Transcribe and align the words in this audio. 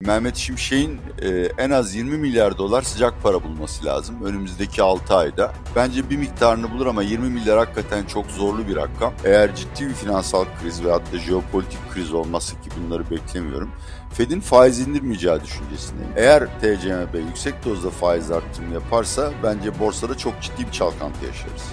Mehmet 0.00 0.36
Şimşek'in 0.36 1.00
e, 1.22 1.28
en 1.58 1.70
az 1.70 1.94
20 1.94 2.16
milyar 2.18 2.58
dolar 2.58 2.82
sıcak 2.82 3.22
para 3.22 3.44
bulması 3.44 3.84
lazım 3.84 4.24
önümüzdeki 4.24 4.82
6 4.82 5.14
ayda. 5.14 5.52
Bence 5.76 6.10
bir 6.10 6.16
miktarını 6.16 6.70
bulur 6.70 6.86
ama 6.86 7.02
20 7.02 7.28
milyar 7.28 7.58
hakikaten 7.58 8.04
çok 8.04 8.26
zorlu 8.26 8.68
bir 8.68 8.76
rakam. 8.76 9.14
Eğer 9.24 9.56
ciddi 9.56 9.88
bir 9.88 9.94
finansal 9.94 10.44
kriz 10.62 10.84
ve 10.84 10.90
hatta 10.90 11.18
jeopolitik 11.18 11.78
kriz 11.90 12.12
olması 12.12 12.54
ki 12.60 12.70
bunları 12.78 13.10
beklemiyorum. 13.10 13.70
Fed'in 14.12 14.40
faiz 14.40 14.80
indirmeyeceği 14.80 15.40
düşüncesindeyim. 15.44 16.12
Eğer 16.16 16.46
TCMB 16.60 17.14
yüksek 17.14 17.64
dozda 17.64 17.90
faiz 17.90 18.30
arttırımı 18.30 18.74
yaparsa 18.74 19.32
bence 19.42 19.78
borsada 19.78 20.18
çok 20.18 20.42
ciddi 20.42 20.66
bir 20.66 20.72
çalkantı 20.72 21.26
yaşarız. 21.26 21.64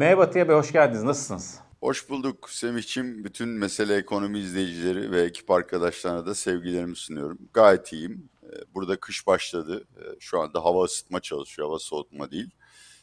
Merhaba 0.00 0.22
Atiye 0.22 0.48
Bey, 0.48 0.56
hoş 0.56 0.72
geldiniz. 0.72 1.02
Nasılsınız? 1.02 1.58
Hoş 1.80 2.10
bulduk 2.10 2.50
Semih'ciğim. 2.50 3.24
Bütün 3.24 3.48
mesele 3.48 3.96
ekonomi 3.96 4.38
izleyicileri 4.38 5.10
ve 5.10 5.22
ekip 5.22 5.50
arkadaşlarına 5.50 6.26
da 6.26 6.34
sevgilerimi 6.34 6.96
sunuyorum. 6.96 7.38
Gayet 7.54 7.92
iyiyim. 7.92 8.28
Ee, 8.42 8.46
burada 8.74 9.00
kış 9.00 9.26
başladı. 9.26 9.84
Ee, 9.96 10.00
şu 10.20 10.40
anda 10.40 10.64
hava 10.64 10.84
ısıtma 10.84 11.20
çalışıyor, 11.20 11.68
hava 11.68 11.78
soğutma 11.78 12.30
değil. 12.30 12.50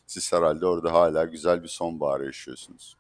Siz 0.08 0.34
herhalde 0.34 0.66
orada 0.66 0.94
hala 0.94 1.26
güzel 1.26 1.64
bir 1.64 1.68
sonbahar 1.68 2.22
yaşıyorsunuz. 2.22 2.98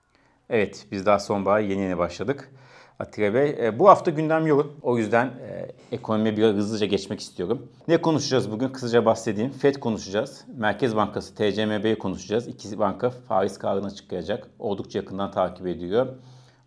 Evet, 0.49 0.87
biz 0.91 1.05
daha 1.05 1.19
sonbahar 1.19 1.59
yeni 1.59 1.81
yeni 1.81 1.97
başladık. 1.97 2.51
Atilla 2.99 3.33
Bey. 3.33 3.55
E, 3.59 3.79
bu 3.79 3.89
hafta 3.89 4.11
gündem 4.11 4.47
yoğun. 4.47 4.71
O 4.81 4.97
yüzden 4.97 5.25
e, 5.25 5.71
ekonomiye 5.91 6.37
biraz 6.37 6.55
hızlıca 6.55 6.85
geçmek 6.85 7.19
istiyorum. 7.19 7.67
Ne 7.87 8.01
konuşacağız 8.01 8.51
bugün? 8.51 8.69
Kısaca 8.69 9.05
bahsedeyim. 9.05 9.51
FED 9.51 9.75
konuşacağız. 9.75 10.45
Merkez 10.57 10.95
Bankası 10.95 11.35
TCMB'yi 11.35 11.97
konuşacağız. 11.97 12.47
İki 12.47 12.79
banka 12.79 13.09
faiz 13.09 13.59
kararını 13.59 13.87
açıklayacak. 13.87 14.49
Oldukça 14.59 14.99
yakından 14.99 15.31
takip 15.31 15.67
ediyor. 15.67 16.07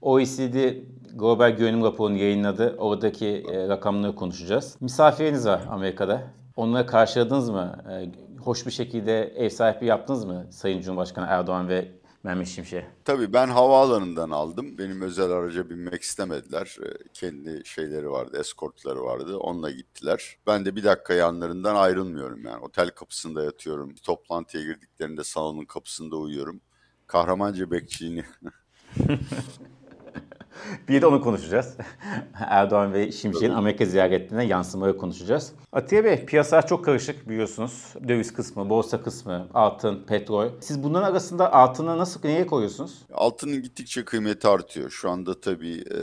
OECD 0.02 0.76
Global 1.14 1.50
Güvenim 1.50 1.84
raporunu 1.84 2.16
yayınladı. 2.16 2.74
Oradaki 2.78 3.26
e, 3.52 3.68
rakamları 3.68 4.14
konuşacağız. 4.14 4.76
Misafiriniz 4.80 5.46
var 5.46 5.62
Amerika'da. 5.70 6.22
Onları 6.56 6.86
karşıladınız 6.86 7.50
mı? 7.50 7.82
E, 7.90 8.10
hoş 8.42 8.66
bir 8.66 8.70
şekilde 8.70 9.22
ev 9.22 9.48
sahipliği 9.48 9.86
yaptınız 9.86 10.24
mı 10.24 10.46
Sayın 10.50 10.80
Cumhurbaşkanı 10.80 11.26
Erdoğan 11.28 11.68
ve 11.68 11.99
Mehmet 12.22 12.48
Şimşek? 12.48 12.84
Tabii 13.04 13.32
ben 13.32 13.48
havaalanından 13.48 14.30
aldım. 14.30 14.78
Benim 14.78 15.02
özel 15.02 15.30
araca 15.30 15.70
binmek 15.70 16.02
istemediler. 16.02 16.76
Ee, 16.86 16.88
kendi 17.14 17.62
şeyleri 17.64 18.10
vardı, 18.10 18.36
eskortları 18.40 19.02
vardı. 19.04 19.36
Onunla 19.36 19.70
gittiler. 19.70 20.36
Ben 20.46 20.64
de 20.64 20.76
bir 20.76 20.84
dakika 20.84 21.14
yanlarından 21.14 21.74
ayrılmıyorum 21.76 22.44
yani. 22.44 22.64
Otel 22.64 22.90
kapısında 22.90 23.44
yatıyorum. 23.44 23.94
Toplantıya 23.94 24.64
girdiklerinde 24.64 25.24
salonun 25.24 25.64
kapısında 25.64 26.16
uyuyorum. 26.16 26.60
Kahramanca 27.06 27.70
bekçiliğini 27.70 28.24
bir 30.88 31.02
de 31.02 31.06
onu 31.06 31.20
konuşacağız. 31.20 31.76
Erdoğan 32.34 32.92
ve 32.92 33.12
Şimşek'in 33.12 33.50
Amerika 33.50 33.84
ziyaretlerine 33.84 34.44
yansımaları 34.44 34.96
konuşacağız. 34.96 35.52
Atiye 35.72 36.04
Bey, 36.04 36.24
piyasalar 36.24 36.66
çok 36.66 36.84
karışık 36.84 37.28
biliyorsunuz. 37.28 37.94
Döviz 38.08 38.34
kısmı, 38.34 38.70
borsa 38.70 39.02
kısmı, 39.02 39.48
altın, 39.54 40.04
petrol. 40.06 40.48
Siz 40.60 40.82
bunların 40.82 41.10
arasında 41.10 41.52
altına 41.52 41.98
nasıl, 41.98 42.20
neye 42.24 42.46
koyuyorsunuz? 42.46 42.98
Altının 43.12 43.62
gittikçe 43.62 44.04
kıymeti 44.04 44.48
artıyor. 44.48 44.90
Şu 44.90 45.10
anda 45.10 45.40
tabii 45.40 45.78
e, 45.78 46.00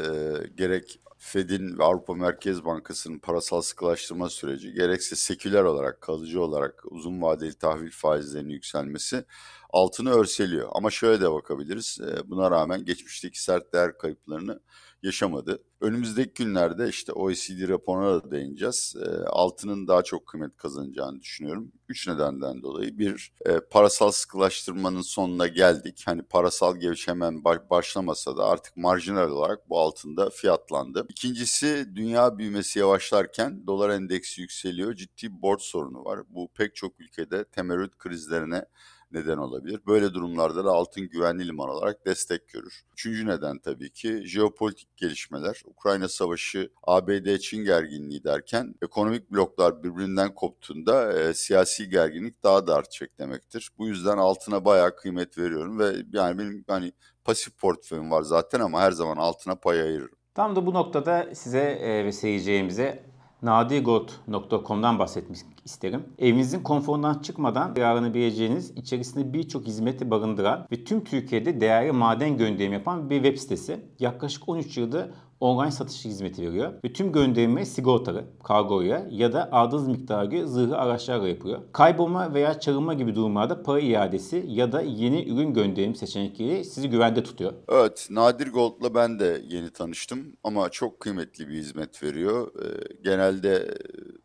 gerek 0.58 1.00
Fed'in 1.18 1.80
ve 1.80 1.84
Avrupa 1.84 2.14
Merkez 2.14 2.66
Bankası'nın 2.66 3.20
parasal 3.20 3.62
sıkılaştırma 3.62 4.30
süreci 4.30 4.74
gerekse 4.74 5.16
seküler 5.16 5.64
olarak, 5.64 6.02
kalıcı 6.02 6.42
olarak 6.42 6.84
uzun 6.86 7.22
vadeli 7.22 7.54
tahvil 7.54 7.92
faizlerinin 7.92 8.54
yükselmesi 8.54 9.26
altını 9.70 10.12
örseliyor. 10.12 10.70
Ama 10.72 10.90
şöyle 10.92 11.22
de 11.22 11.32
bakabiliriz. 11.32 12.00
E, 12.02 12.30
buna 12.30 12.52
rağmen 12.52 12.86
geçmişteki 12.86 13.44
sert 13.44 13.74
değer 13.74 13.98
kayıplarını 13.98 14.60
yaşamadı. 15.04 15.64
Önümüzdeki 15.82 16.44
günlerde 16.44 16.90
işte 16.90 17.12
OECD 17.12 17.70
raporuna 17.70 18.24
da 18.24 18.32
değineceğiz. 18.32 18.96
E, 19.06 19.10
altının 19.26 19.88
daha 19.88 20.04
çok 20.04 20.28
kıymet 20.28 20.58
kazanacağını 20.58 21.22
düşünüyorum. 21.22 21.72
Üç 21.90 22.08
nedenden 22.08 22.64
dolayı. 22.64 22.98
Bir, 22.98 23.34
e, 23.46 23.60
parasal 23.60 24.12
sıkılaştırmanın 24.12 25.02
sonuna 25.02 25.48
geldik. 25.48 26.04
Hani 26.06 26.22
parasal 26.22 26.76
gevşemen 26.76 27.44
başlamasa 27.44 28.38
da 28.38 28.46
artık 28.46 28.78
marjinal 28.78 29.30
olarak 29.32 29.70
bu 29.70 29.80
altında 29.80 30.30
fiyatlandı. 30.30 31.06
İkincisi, 31.10 31.88
dünya 31.96 32.38
büyümesi 32.38 32.80
yavaşlarken 32.80 33.68
dolar 33.68 33.90
endeksi 33.90 34.42
yükseliyor. 34.42 34.94
Ciddi 34.94 35.42
borç 35.42 35.62
sorunu 35.62 36.06
var. 36.06 36.20
Bu 36.30 36.48
pek 36.54 36.76
çok 36.76 37.00
ülkede 37.00 37.46
temerrüt 37.46 37.98
krizlerine 37.98 38.66
neden 39.12 39.38
olabilir. 39.38 39.82
Böyle 39.88 40.14
durumlarda 40.14 40.66
da 40.66 40.72
altın 40.72 41.10
güvenli 41.10 41.48
liman 41.48 41.70
olarak 41.70 42.06
destek 42.06 42.50
görür. 42.50 42.84
Üçüncü 42.94 43.28
neden 43.28 43.60
tabii 43.60 43.90
ki 43.90 44.22
jeopolitik 44.26 44.98
gelişmeler. 44.98 45.62
Ukrayna 45.66 46.08
Savaşı, 46.08 46.72
ABD-Çin 46.84 47.64
gerginliği 47.64 48.24
derken 48.24 48.76
ekonomik 48.82 49.32
bloklar 49.32 49.84
birbirinden 49.84 50.36
koptuğunda 50.36 51.20
e, 51.20 51.34
siyasi 51.34 51.90
gerginlik 51.90 52.44
daha 52.44 52.68
da 52.68 52.76
artacak 52.76 53.20
demektir. 53.20 53.72
Bu 53.78 53.88
yüzden 53.88 54.18
altına 54.18 54.66
bayağı 54.66 54.96
kıymet 54.96 55.38
veriyorum 55.38 55.80
ve 55.80 55.96
yani 56.14 56.38
benim 56.38 56.66
hani 56.68 56.92
pasif 57.24 57.58
portföyüm 57.58 58.12
var 58.12 58.22
zaten 58.22 58.60
ama 58.60 58.82
her 58.82 58.92
zaman 58.92 59.18
altına 59.18 59.56
pay 59.56 59.82
ayırırım. 59.82 60.18
Tam 60.36 60.56
da 60.56 60.66
bu 60.66 60.74
noktada 60.74 61.36
size 61.36 61.60
e, 61.60 62.06
ve 62.06 62.12
seyircilerimize 62.12 63.04
nadigot.com'dan 63.42 65.00
bahsetmek 65.00 65.38
isterim. 65.66 66.04
Evinizin 66.20 66.64
konforundan 66.64 67.20
çıkmadan 67.20 67.74
yararlanabileceğiniz 67.78 68.72
içerisinde 68.72 69.34
birçok 69.34 69.66
hizmeti 69.66 70.12
barındıran 70.12 70.68
ve 70.72 70.84
tüm 70.84 71.04
Türkiye'de 71.04 71.62
değerli 71.62 71.92
maden 71.92 72.38
gönderimi 72.38 72.76
yapan 72.76 73.10
bir 73.10 73.24
web 73.24 73.38
sitesi. 73.38 73.80
Yaklaşık 74.00 74.50
13 74.50 74.78
yılda 74.78 75.10
online 75.40 75.72
satış 75.72 76.06
hizmeti 76.06 76.42
veriyor. 76.42 76.74
Ve 76.86 76.94
tüm 76.94 77.12
gönderme 77.12 77.66
sigortalı, 77.66 78.24
kargoya 78.44 79.08
ya 79.12 79.34
da 79.34 79.52
aldığınız 79.52 79.88
miktara 79.88 80.26
göre 80.26 80.48
zırhlı 80.48 80.78
araçlarla 80.78 81.28
yapıyor. 81.28 81.62
Kaybolma 81.74 82.34
veya 82.34 82.60
çalınma 82.60 82.94
gibi 82.94 83.16
durumlarda 83.16 83.64
para 83.64 83.80
iadesi 83.80 84.46
ya 84.48 84.72
da 84.72 84.82
yeni 84.82 85.30
ürün 85.30 85.54
gönderim 85.54 85.96
seçenekleri 85.96 86.66
sizi 86.66 86.90
güvende 86.90 87.24
tutuyor. 87.24 87.54
Evet, 87.70 88.08
Nadir 88.12 88.52
Gold'la 88.52 88.96
ben 88.96 89.20
de 89.20 89.42
yeni 89.48 89.70
tanıştım 89.70 90.34
ama 90.44 90.70
çok 90.70 91.00
kıymetli 91.00 91.48
bir 91.50 91.54
hizmet 91.54 92.04
veriyor. 92.04 92.52
Ee, 92.64 92.94
genelde 93.04 93.78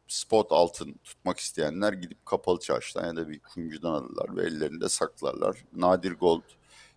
spot 0.09 0.53
altın 0.53 0.95
tutmak 1.05 1.39
isteyenler 1.39 1.93
gidip 1.93 2.27
kapalı 2.27 2.59
çarşıdan 2.59 3.07
ya 3.07 3.17
da 3.17 3.29
bir 3.29 3.41
kuyumcudan 3.41 3.93
alırlar 3.93 4.37
ve 4.37 4.43
ellerinde 4.43 4.89
saklarlar. 4.89 5.65
Nadir 5.77 6.13
Gold 6.13 6.43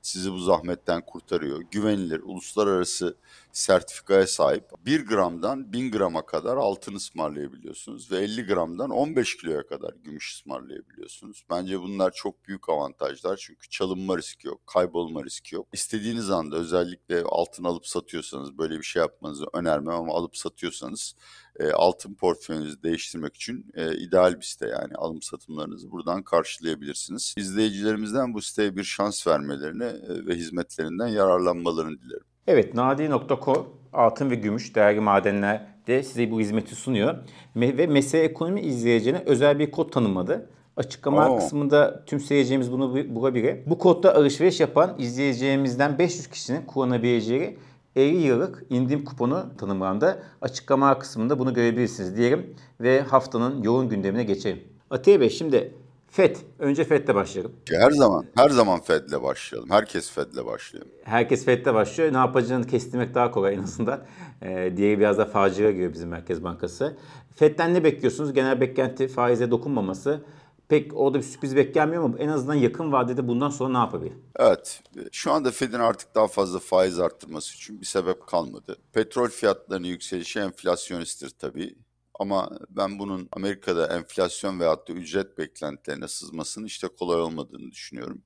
sizi 0.05 0.31
bu 0.33 0.39
zahmetten 0.39 1.01
kurtarıyor. 1.05 1.61
Güvenilir, 1.61 2.19
uluslararası 2.19 3.17
sertifikaya 3.51 4.27
sahip 4.27 4.63
1 4.85 5.05
gramdan 5.05 5.73
1000 5.73 5.91
grama 5.91 6.25
kadar 6.25 6.57
altın 6.57 6.95
ısmarlayabiliyorsunuz 6.95 8.11
ve 8.11 8.17
50 8.17 8.45
gramdan 8.45 8.89
15 8.89 9.37
kiloya 9.37 9.67
kadar 9.67 9.93
gümüş 10.03 10.33
ısmarlayabiliyorsunuz. 10.33 11.45
Bence 11.49 11.81
bunlar 11.81 12.11
çok 12.11 12.47
büyük 12.47 12.69
avantajlar 12.69 13.37
çünkü 13.37 13.69
çalınma 13.69 14.17
riski 14.17 14.47
yok, 14.47 14.67
kaybolma 14.67 15.23
riski 15.23 15.55
yok. 15.55 15.67
İstediğiniz 15.73 16.29
anda 16.29 16.55
özellikle 16.55 17.23
altın 17.23 17.63
alıp 17.63 17.87
satıyorsanız 17.87 18.57
böyle 18.57 18.77
bir 18.77 18.83
şey 18.83 18.99
yapmanızı 18.99 19.45
önermem 19.53 19.95
ama 19.95 20.13
alıp 20.13 20.37
satıyorsanız 20.37 21.15
e, 21.59 21.71
altın 21.71 22.13
portföyünüzü 22.13 22.83
değiştirmek 22.83 23.35
için 23.35 23.65
e, 23.73 23.97
ideal 23.97 24.35
bir 24.35 24.45
site 24.45 24.67
yani 24.67 24.95
alım 24.95 25.21
satımlarınızı 25.21 25.91
buradan 25.91 26.23
karşılayabilirsiniz. 26.23 27.35
İzleyicilerimizden 27.37 28.33
bu 28.33 28.41
siteye 28.41 28.75
bir 28.75 28.83
şans 28.83 29.27
vermelerini 29.27 29.83
e, 29.83 30.25
ve 30.27 30.35
hizmetlerinden 30.35 31.07
yararlanmalarını 31.07 32.01
dilerim. 32.01 32.25
Evet, 32.47 32.73
nadi.co 32.73 33.67
altın 33.93 34.29
ve 34.29 34.35
gümüş 34.35 34.75
değerli 34.75 34.99
madenler 34.99 35.67
de 35.87 36.03
size 36.03 36.31
bu 36.31 36.39
hizmeti 36.39 36.75
sunuyor. 36.75 37.15
Ve 37.55 37.87
mesele 37.87 38.23
ekonomi 38.23 38.61
izleyeceğine 38.61 39.23
özel 39.25 39.59
bir 39.59 39.71
kod 39.71 39.91
tanımladı. 39.91 40.49
Açıklama 40.77 41.29
Oo. 41.29 41.37
kısmında 41.37 42.05
tüm 42.05 42.19
seyircimiz 42.19 42.71
bunu 42.71 43.15
bulabilir. 43.15 43.57
Bu 43.65 43.77
kodda 43.77 44.15
alışveriş 44.15 44.59
yapan 44.59 44.95
izleyeceğimizden 44.97 45.99
500 45.99 46.27
kişinin 46.27 46.65
kullanabileceği 46.65 47.57
50 47.95 48.17
yıllık 48.17 48.63
indirim 48.69 49.05
kuponu 49.05 49.45
tanımlandı. 49.57 50.23
Açıklama 50.41 50.99
kısmında 50.99 51.39
bunu 51.39 51.53
görebilirsiniz 51.53 52.17
diyelim 52.17 52.55
ve 52.81 53.01
haftanın 53.01 53.63
yoğun 53.63 53.89
gündemine 53.89 54.23
geçelim. 54.23 54.63
Atiye 54.89 55.19
Bey 55.21 55.29
şimdi 55.29 55.73
FED. 56.07 56.35
Önce 56.59 56.83
FED'le 56.83 57.15
başlayalım. 57.15 57.51
Her 57.71 57.91
zaman, 57.91 58.25
her 58.35 58.49
zaman 58.49 58.81
FED'le 58.81 59.23
başlayalım. 59.23 59.69
Herkes 59.69 60.11
FED'le 60.11 60.45
başlıyor. 60.45 60.85
Herkes 61.03 61.45
FED'le 61.45 61.73
başlıyor. 61.73 62.13
Ne 62.13 62.17
yapacağını 62.17 62.67
kestirmek 62.67 63.15
daha 63.15 63.31
kolay 63.31 63.53
en 63.53 63.63
azından. 63.63 63.99
Ee, 64.41 64.73
diğeri 64.77 64.99
biraz 64.99 65.17
da 65.17 65.25
facia 65.25 65.71
giriyor 65.71 65.93
bizim 65.93 66.09
Merkez 66.09 66.43
Bankası. 66.43 66.97
FED'den 67.35 67.73
ne 67.73 67.83
bekliyorsunuz? 67.83 68.33
Genel 68.33 68.61
beklenti 68.61 69.07
faize 69.07 69.51
dokunmaması. 69.51 70.21
Pek 70.69 70.97
orada 70.97 71.17
bir 71.17 71.23
sürpriz 71.23 71.55
beklenmiyor 71.55 72.03
ama 72.03 72.17
en 72.17 72.27
azından 72.29 72.55
yakın 72.55 72.91
vadede 72.91 73.27
bundan 73.27 73.49
sonra 73.49 73.71
ne 73.71 73.77
yapabilir? 73.77 74.13
Evet. 74.35 74.83
Şu 75.11 75.31
anda 75.31 75.51
Fed'in 75.51 75.79
artık 75.79 76.15
daha 76.15 76.27
fazla 76.27 76.59
faiz 76.59 76.99
arttırması 76.99 77.55
için 77.55 77.81
bir 77.81 77.85
sebep 77.85 78.27
kalmadı. 78.27 78.77
Petrol 78.93 79.27
fiyatlarının 79.27 79.87
yükselişi 79.87 80.39
enflasyonisttir 80.39 81.29
tabii 81.29 81.75
Ama 82.19 82.49
ben 82.69 82.99
bunun 82.99 83.29
Amerika'da 83.31 83.87
enflasyon 83.97 84.59
veyahut 84.59 84.87
da 84.89 84.93
ücret 84.93 85.37
beklentilerine 85.37 86.07
sızmasının 86.07 86.65
işte 86.65 86.87
kolay 86.87 87.21
olmadığını 87.21 87.71
düşünüyorum. 87.71 88.23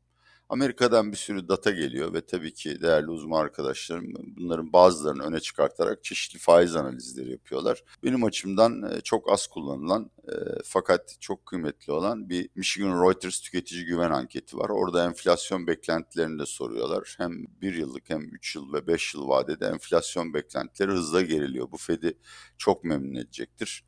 Amerika'dan 0.50 1.12
bir 1.12 1.18
sürü 1.18 1.48
data 1.48 1.72
geliyor 1.72 2.14
ve 2.14 2.22
tabii 2.26 2.54
ki 2.54 2.82
değerli 2.82 3.10
uzman 3.10 3.42
arkadaşlarım 3.42 4.14
bunların 4.38 4.74
bazılarını 4.74 5.24
öne 5.24 5.40
çıkartarak 5.40 6.04
çeşitli 6.04 6.40
faiz 6.40 6.76
analizleri 6.76 7.32
yapıyorlar. 7.32 7.84
Benim 8.04 8.24
açımdan 8.24 8.92
e, 8.92 9.02
çok 9.02 9.32
az 9.32 9.48
kullanılan 9.48 10.12
e, 10.28 10.34
fakat 10.64 11.18
çok 11.20 11.46
kıymetli 11.46 11.94
olan 11.94 12.30
bir 12.30 12.50
Michigan 12.56 13.04
Reuters 13.04 13.40
tüketici 13.40 13.86
güven 13.86 14.12
anketi 14.12 14.58
var. 14.58 14.70
Orada 14.70 15.06
enflasyon 15.06 15.68
beklentilerini 15.68 16.40
de 16.40 16.46
soruyorlar. 16.46 17.16
Hem 17.18 17.46
bir 17.62 17.74
yıllık 17.74 18.10
hem 18.10 18.22
üç 18.22 18.56
yıl 18.56 18.74
ve 18.74 18.88
beş 18.88 19.14
yıl 19.14 19.28
vadede 19.28 19.68
enflasyon 19.68 20.34
beklentileri 20.34 20.92
hızla 20.92 21.22
geriliyor. 21.22 21.72
Bu 21.72 21.78
Fed'i 21.78 22.18
çok 22.58 22.84
memnun 22.84 23.16
edecektir. 23.16 23.84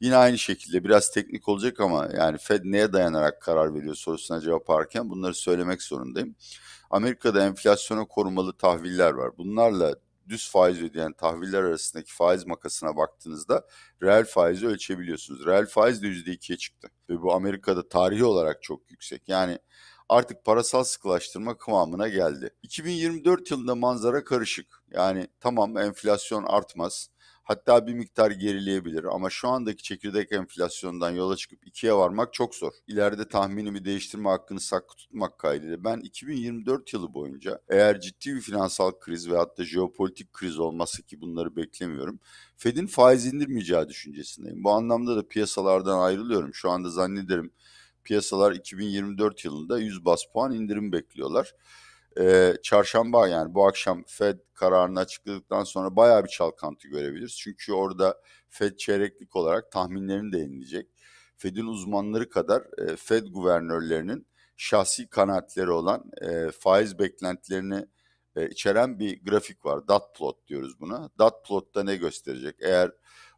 Yine 0.00 0.16
aynı 0.16 0.38
şekilde 0.38 0.84
biraz 0.84 1.10
teknik 1.10 1.48
olacak 1.48 1.80
ama 1.80 2.08
yani 2.16 2.38
Fed 2.38 2.60
neye 2.64 2.92
dayanarak 2.92 3.42
karar 3.42 3.74
veriyor 3.74 3.94
sorusuna 3.94 4.40
cevap 4.40 4.70
ararken 4.70 5.10
bunları 5.10 5.34
söylemek 5.34 5.82
zorundayım. 5.82 6.34
Amerika'da 6.90 7.46
enflasyona 7.46 8.04
korumalı 8.04 8.52
tahviller 8.52 9.12
var. 9.12 9.38
Bunlarla 9.38 9.94
düz 10.28 10.50
faiz 10.50 10.82
ödeyen 10.82 11.12
tahviller 11.12 11.62
arasındaki 11.62 12.14
faiz 12.14 12.46
makasına 12.46 12.96
baktığınızda 12.96 13.66
reel 14.02 14.24
faizi 14.24 14.66
ölçebiliyorsunuz. 14.66 15.46
Reel 15.46 15.66
faiz 15.66 16.02
de 16.02 16.06
%2'ye 16.06 16.58
çıktı. 16.58 16.88
Ve 17.10 17.22
bu 17.22 17.34
Amerika'da 17.34 17.88
tarihi 17.88 18.24
olarak 18.24 18.62
çok 18.62 18.90
yüksek. 18.90 19.28
Yani 19.28 19.58
artık 20.08 20.44
parasal 20.44 20.84
sıkılaştırma 20.84 21.56
kıvamına 21.56 22.08
geldi. 22.08 22.50
2024 22.62 23.50
yılında 23.50 23.74
manzara 23.74 24.24
karışık. 24.24 24.82
Yani 24.90 25.28
tamam 25.40 25.78
enflasyon 25.78 26.44
artmaz 26.44 27.10
Hatta 27.50 27.86
bir 27.86 27.94
miktar 27.94 28.30
gerileyebilir 28.30 29.04
ama 29.04 29.30
şu 29.30 29.48
andaki 29.48 29.82
çekirdek 29.82 30.32
enflasyondan 30.32 31.10
yola 31.10 31.36
çıkıp 31.36 31.66
ikiye 31.66 31.94
varmak 31.94 32.32
çok 32.32 32.54
zor. 32.54 32.72
İleride 32.86 33.28
tahminimi 33.28 33.84
değiştirme 33.84 34.28
hakkını 34.28 34.60
saklı 34.60 34.96
tutmak 34.96 35.38
kaydıyla 35.38 35.84
ben 35.84 36.00
2024 36.00 36.92
yılı 36.92 37.14
boyunca 37.14 37.60
eğer 37.68 38.00
ciddi 38.00 38.34
bir 38.34 38.40
finansal 38.40 38.90
kriz 39.00 39.30
ve 39.30 39.36
hatta 39.36 39.64
jeopolitik 39.64 40.32
kriz 40.32 40.58
olmazsa 40.58 41.02
ki 41.02 41.20
bunları 41.20 41.56
beklemiyorum. 41.56 42.20
Fed'in 42.56 42.86
faiz 42.86 43.26
indirmeyeceği 43.26 43.88
düşüncesindeyim. 43.88 44.64
Bu 44.64 44.70
anlamda 44.70 45.16
da 45.16 45.28
piyasalardan 45.28 45.98
ayrılıyorum. 45.98 46.54
Şu 46.54 46.70
anda 46.70 46.90
zannederim 46.90 47.52
piyasalar 48.04 48.52
2024 48.52 49.44
yılında 49.44 49.78
100 49.78 50.04
bas 50.04 50.20
puan 50.32 50.52
indirim 50.52 50.92
bekliyorlar 50.92 51.54
e, 52.18 52.54
çarşamba 52.62 53.28
yani 53.28 53.54
bu 53.54 53.66
akşam 53.66 54.04
Fed 54.06 54.38
kararını 54.54 55.00
açıkladıktan 55.00 55.64
sonra 55.64 55.96
bayağı 55.96 56.24
bir 56.24 56.28
çalkantı 56.28 56.88
görebiliriz. 56.88 57.36
Çünkü 57.36 57.72
orada 57.72 58.20
Fed 58.48 58.76
çeyreklik 58.76 59.36
olarak 59.36 59.72
tahminlerini 59.72 60.32
de 60.32 60.38
yenileyecek. 60.38 60.86
Fed'in 61.36 61.66
uzmanları 61.66 62.30
kadar 62.30 62.62
e, 62.78 62.96
Fed 62.96 63.26
guvernörlerinin 63.26 64.26
şahsi 64.56 65.08
kanaatleri 65.08 65.70
olan 65.70 66.10
e, 66.22 66.50
faiz 66.50 66.98
beklentilerini 66.98 67.86
e, 68.36 68.48
içeren 68.48 68.98
bir 68.98 69.24
grafik 69.24 69.64
var. 69.64 69.88
Dot 69.88 70.16
plot 70.16 70.46
diyoruz 70.46 70.80
buna. 70.80 71.10
Dot 71.18 71.46
plotta 71.46 71.82
ne 71.82 71.96
gösterecek? 71.96 72.56
Eğer 72.60 72.92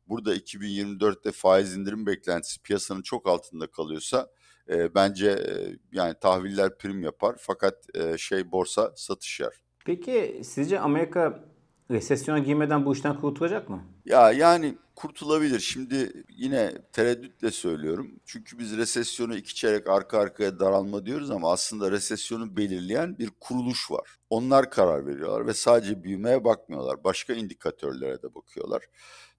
burada 0.08 0.36
2024'te 0.36 1.32
faiz 1.32 1.76
indirim 1.76 2.06
beklentisi 2.06 2.62
piyasanın 2.62 3.02
çok 3.02 3.28
altında 3.28 3.66
kalıyorsa 3.66 4.30
e, 4.68 4.94
bence 4.94 5.30
e, 5.30 5.76
yani 5.92 6.14
tahviller 6.20 6.78
prim 6.78 7.02
yapar 7.02 7.36
fakat 7.38 7.74
e, 7.94 8.18
şey 8.18 8.52
borsa 8.52 8.92
satış 8.96 9.40
yer. 9.40 9.52
Peki 9.84 10.40
sizce 10.44 10.80
Amerika 10.80 11.44
resesyona 11.90 12.38
girmeden 12.38 12.86
bu 12.86 12.92
işten 12.92 13.20
kurtulacak 13.20 13.68
mı? 13.68 13.82
Ya 14.04 14.32
yani 14.32 14.78
kurtulabilir. 14.96 15.60
Şimdi 15.60 16.24
yine 16.28 16.72
tereddütle 16.92 17.50
söylüyorum. 17.50 18.10
Çünkü 18.24 18.58
biz 18.58 18.76
resesyonu 18.76 19.36
iki 19.36 19.54
çeyrek 19.54 19.88
arka 19.88 20.18
arkaya 20.18 20.58
daralma 20.60 21.06
diyoruz 21.06 21.30
ama 21.30 21.52
aslında 21.52 21.90
resesyonu 21.90 22.56
belirleyen 22.56 23.18
bir 23.18 23.30
kuruluş 23.40 23.90
var. 23.90 24.16
Onlar 24.30 24.70
karar 24.70 25.06
veriyorlar 25.06 25.46
ve 25.46 25.54
sadece 25.54 26.04
büyümeye 26.04 26.44
bakmıyorlar. 26.44 27.04
Başka 27.04 27.32
indikatörlere 27.32 28.22
de 28.22 28.34
bakıyorlar. 28.34 28.82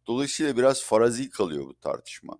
Dolayısıyla 0.07 0.57
biraz 0.57 0.83
farazi 0.83 1.29
kalıyor 1.29 1.65
bu 1.65 1.73
tartışma. 1.79 2.37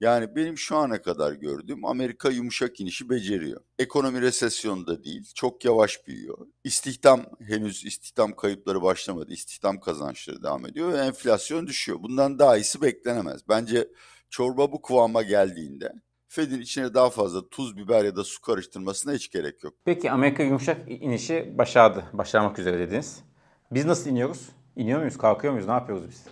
Yani 0.00 0.36
benim 0.36 0.58
şu 0.58 0.76
ana 0.76 1.02
kadar 1.02 1.32
gördüğüm 1.32 1.84
Amerika 1.84 2.30
yumuşak 2.30 2.80
inişi 2.80 3.10
beceriyor. 3.10 3.60
Ekonomi 3.78 4.20
resesyonda 4.20 5.04
değil, 5.04 5.32
çok 5.34 5.64
yavaş 5.64 6.06
büyüyor. 6.06 6.38
İstihdam 6.64 7.22
henüz 7.40 7.84
istihdam 7.84 8.36
kayıpları 8.36 8.82
başlamadı. 8.82 9.32
İstihdam 9.32 9.80
kazançları 9.80 10.42
devam 10.42 10.66
ediyor 10.66 10.92
ve 10.92 10.98
enflasyon 10.98 11.66
düşüyor. 11.66 11.98
Bundan 12.02 12.38
daha 12.38 12.56
iyisi 12.56 12.82
beklenemez. 12.82 13.48
Bence 13.48 13.88
çorba 14.30 14.72
bu 14.72 14.82
kıvama 14.82 15.22
geldiğinde 15.22 15.92
Fed'in 16.28 16.60
içine 16.60 16.94
daha 16.94 17.10
fazla 17.10 17.48
tuz, 17.48 17.76
biber 17.76 18.04
ya 18.04 18.16
da 18.16 18.24
su 18.24 18.40
karıştırmasına 18.40 19.12
hiç 19.12 19.30
gerek 19.30 19.64
yok. 19.64 19.74
Peki 19.84 20.10
Amerika 20.10 20.42
yumuşak 20.42 20.90
inişi 20.90 21.54
başardı. 21.58 22.04
Başarmak 22.12 22.58
üzere 22.58 22.78
dediniz. 22.78 23.24
Biz 23.70 23.84
nasıl 23.84 24.10
iniyoruz? 24.10 24.48
İniyor 24.76 24.98
muyuz? 24.98 25.18
Kalkıyor 25.18 25.52
muyuz? 25.52 25.68
Ne 25.68 25.72
yapıyoruz 25.72 26.04
biz? 26.08 26.24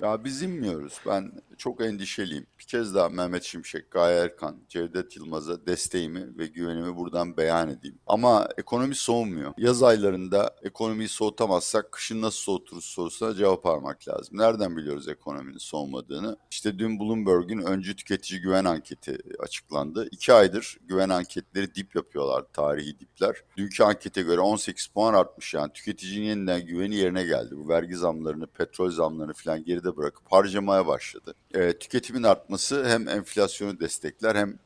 Ya 0.00 0.24
biz 0.24 0.42
inmiyoruz. 0.42 1.00
Ben 1.06 1.32
çok 1.58 1.80
endişeliyim. 1.80 2.46
Bir 2.58 2.64
kez 2.64 2.94
daha 2.94 3.08
Mehmet 3.08 3.42
Şimşek, 3.42 3.90
Gaye 3.90 4.18
Erkan, 4.18 4.56
Cevdet 4.68 5.16
Yılmaz'a 5.16 5.66
desteğimi 5.66 6.38
ve 6.38 6.46
güvenimi 6.46 6.96
buradan 6.96 7.36
beyan 7.36 7.68
edeyim. 7.68 7.98
Ama 8.06 8.48
ekonomi 8.58 8.94
soğumuyor. 8.94 9.54
Yaz 9.58 9.82
aylarında 9.82 10.56
ekonomiyi 10.62 11.08
soğutamazsak 11.08 11.92
kışın 11.92 12.22
nasıl 12.22 12.38
soğuturuz 12.38 12.84
sorusuna 12.84 13.34
cevap 13.34 13.66
aramak 13.66 14.08
lazım. 14.08 14.38
Nereden 14.38 14.76
biliyoruz 14.76 15.08
ekonominin 15.08 15.58
soğumadığını? 15.58 16.36
İşte 16.50 16.78
dün 16.78 17.00
Bloomberg'un 17.00 17.62
öncü 17.62 17.96
tüketici 17.96 18.40
güven 18.40 18.64
anketi 18.64 19.18
açıklandı. 19.38 20.08
İki 20.10 20.32
aydır 20.32 20.78
güven 20.88 21.08
anketleri 21.08 21.74
dip 21.74 21.96
yapıyorlar, 21.96 22.44
tarihi 22.52 22.98
dipler. 22.98 23.36
Dünkü 23.56 23.82
ankete 23.82 24.22
göre 24.22 24.40
18 24.40 24.86
puan 24.86 25.14
artmış 25.14 25.54
yani 25.54 25.72
tüketicinin 25.72 26.26
yeniden 26.26 26.66
güveni 26.66 26.96
yerine 26.96 27.24
geldi. 27.24 27.54
Bu 27.56 27.68
vergi 27.68 27.96
zamlarını, 27.96 28.46
petrol 28.46 28.90
zamlarını 28.90 29.32
falan 29.32 29.64
geride 29.64 29.85
bırakıp 29.96 30.32
harcamaya 30.32 30.86
başladı 30.86 31.34
e, 31.54 31.78
tüketimin 31.78 32.22
artması 32.22 32.84
hem 32.84 33.08
enflasyonu 33.08 33.80
destekler 33.80 34.36
hem 34.36 34.58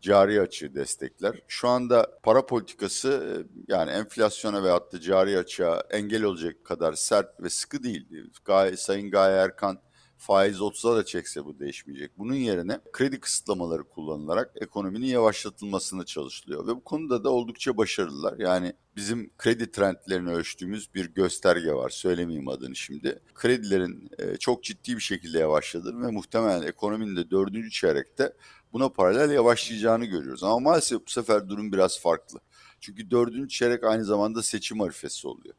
cari 0.00 0.40
açığı 0.40 0.74
destekler. 0.74 1.42
Şu 1.48 1.68
anda 1.68 2.18
para 2.22 2.46
politikası 2.46 3.08
e, 3.08 3.72
yani 3.72 3.90
enflasyona 3.90 4.62
veyahut 4.62 4.92
da 4.92 5.00
cari 5.00 5.38
açığa 5.38 5.82
engel 5.90 6.22
olacak 6.22 6.64
kadar 6.64 6.92
sert 6.92 7.42
ve 7.42 7.50
sıkı 7.50 7.82
değil. 7.82 8.30
Gaye, 8.44 8.76
Sayın 8.76 9.10
Gaye 9.10 9.36
Erkan 9.36 9.78
faiz 10.26 10.56
30'a 10.60 10.96
da 10.96 11.04
çekse 11.04 11.44
bu 11.44 11.58
değişmeyecek. 11.58 12.18
Bunun 12.18 12.34
yerine 12.34 12.80
kredi 12.92 13.20
kısıtlamaları 13.20 13.84
kullanılarak 13.84 14.50
ekonominin 14.60 15.06
yavaşlatılmasını 15.06 16.04
çalışılıyor. 16.04 16.66
Ve 16.66 16.76
bu 16.76 16.84
konuda 16.84 17.24
da 17.24 17.30
oldukça 17.30 17.76
başarılılar. 17.76 18.38
Yani 18.38 18.72
bizim 18.96 19.30
kredi 19.38 19.70
trendlerini 19.70 20.30
ölçtüğümüz 20.30 20.94
bir 20.94 21.14
gösterge 21.14 21.72
var. 21.72 21.90
Söylemeyeyim 21.90 22.48
adını 22.48 22.76
şimdi. 22.76 23.20
Kredilerin 23.34 24.10
e, 24.18 24.36
çok 24.36 24.64
ciddi 24.64 24.96
bir 24.96 25.02
şekilde 25.02 25.38
yavaşladığını 25.38 26.06
ve 26.06 26.10
muhtemelen 26.10 26.62
ekonominin 26.62 27.16
de 27.16 27.30
dördüncü 27.30 27.70
çeyrekte 27.70 28.32
buna 28.72 28.88
paralel 28.88 29.30
yavaşlayacağını 29.30 30.04
görüyoruz. 30.04 30.44
Ama 30.44 30.58
maalesef 30.58 31.06
bu 31.06 31.10
sefer 31.10 31.48
durum 31.48 31.72
biraz 31.72 32.00
farklı. 32.00 32.40
Çünkü 32.80 33.10
dördüncü 33.10 33.48
çeyrek 33.48 33.84
aynı 33.84 34.04
zamanda 34.04 34.42
seçim 34.42 34.80
arifesi 34.80 35.28
oluyor 35.28 35.54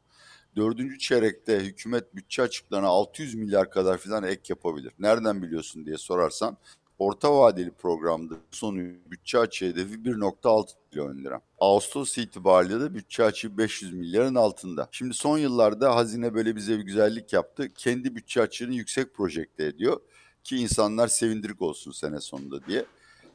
dördüncü 0.56 0.98
çeyrekte 0.98 1.60
hükümet 1.60 2.14
bütçe 2.14 2.42
açıklarına 2.42 2.86
600 2.86 3.34
milyar 3.34 3.70
kadar 3.70 3.98
filan 3.98 4.24
ek 4.24 4.42
yapabilir. 4.48 4.92
Nereden 4.98 5.42
biliyorsun 5.42 5.86
diye 5.86 5.98
sorarsan 5.98 6.56
orta 6.98 7.38
vadeli 7.38 7.70
programda 7.70 8.34
sonu 8.50 8.78
bütçe 9.10 9.38
açığı 9.38 9.66
hedefi 9.66 9.94
1.6 9.94 10.66
trilyon 10.90 11.18
lira. 11.18 11.40
Ağustos 11.58 12.18
itibariyle 12.18 12.80
de 12.80 12.94
bütçe 12.94 13.24
açığı 13.24 13.58
500 13.58 13.92
milyarın 13.92 14.34
altında. 14.34 14.88
Şimdi 14.92 15.14
son 15.14 15.38
yıllarda 15.38 15.96
hazine 15.96 16.34
böyle 16.34 16.56
bize 16.56 16.78
bir 16.78 16.84
güzellik 16.84 17.32
yaptı. 17.32 17.68
Kendi 17.74 18.14
bütçe 18.14 18.42
açığını 18.42 18.74
yüksek 18.74 19.14
projekte 19.14 19.64
ediyor 19.64 20.00
ki 20.44 20.56
insanlar 20.56 21.08
sevindirik 21.08 21.62
olsun 21.62 21.92
sene 21.92 22.20
sonunda 22.20 22.66
diye. 22.66 22.84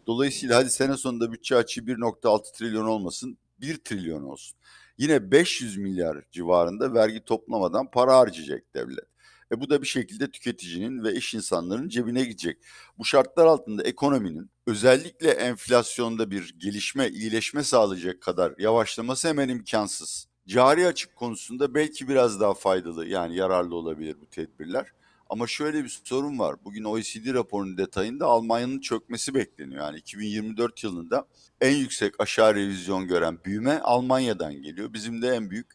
Dolayısıyla 0.07 0.57
hadi 0.57 0.69
sene 0.69 0.97
sonunda 0.97 1.31
bütçe 1.31 1.55
açığı 1.55 1.81
1.6 1.81 2.57
trilyon 2.57 2.85
olmasın 2.85 3.37
1 3.61 3.77
trilyon 3.77 4.23
olsun 4.23 4.57
yine 5.01 5.31
500 5.31 5.77
milyar 5.77 6.17
civarında 6.31 6.93
vergi 6.93 7.25
toplamadan 7.25 7.91
para 7.91 8.17
harcayacak 8.17 8.63
devlet. 8.75 9.05
E 9.51 9.59
bu 9.59 9.69
da 9.69 9.81
bir 9.81 9.87
şekilde 9.87 10.31
tüketicinin 10.31 11.03
ve 11.03 11.13
iş 11.13 11.33
insanlarının 11.33 11.89
cebine 11.89 12.23
gidecek. 12.23 12.57
Bu 12.97 13.05
şartlar 13.05 13.45
altında 13.45 13.83
ekonominin 13.83 14.49
özellikle 14.67 15.29
enflasyonda 15.31 16.31
bir 16.31 16.55
gelişme, 16.59 17.09
iyileşme 17.09 17.63
sağlayacak 17.63 18.21
kadar 18.21 18.53
yavaşlaması 18.57 19.27
hemen 19.27 19.49
imkansız. 19.49 20.27
Cari 20.47 20.87
açık 20.87 21.15
konusunda 21.15 21.73
belki 21.73 22.07
biraz 22.07 22.39
daha 22.39 22.53
faydalı 22.53 23.07
yani 23.07 23.35
yararlı 23.35 23.75
olabilir 23.75 24.15
bu 24.21 24.25
tedbirler. 24.25 24.93
Ama 25.31 25.47
şöyle 25.47 25.83
bir 25.83 26.01
sorun 26.03 26.39
var. 26.39 26.55
Bugün 26.65 26.83
OECD 26.83 27.33
raporunun 27.33 27.77
detayında 27.77 28.25
Almanya'nın 28.25 28.79
çökmesi 28.79 29.33
bekleniyor. 29.33 29.83
Yani 29.83 29.97
2024 29.97 30.83
yılında 30.83 31.27
en 31.61 31.75
yüksek 31.75 32.19
aşağı 32.19 32.55
revizyon 32.55 33.07
gören 33.07 33.39
büyüme 33.45 33.79
Almanya'dan 33.79 34.53
geliyor. 34.53 34.93
Bizim 34.93 35.21
de 35.21 35.27
en 35.27 35.49
büyük 35.49 35.67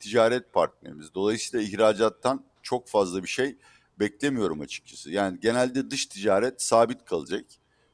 ticaret 0.00 0.52
partnerimiz. 0.52 1.14
Dolayısıyla 1.14 1.66
ihracattan 1.66 2.44
çok 2.62 2.88
fazla 2.88 3.22
bir 3.22 3.28
şey 3.28 3.56
beklemiyorum 4.00 4.60
açıkçası. 4.60 5.10
Yani 5.10 5.40
genelde 5.40 5.90
dış 5.90 6.06
ticaret 6.06 6.62
sabit 6.62 7.04
kalacak. 7.04 7.44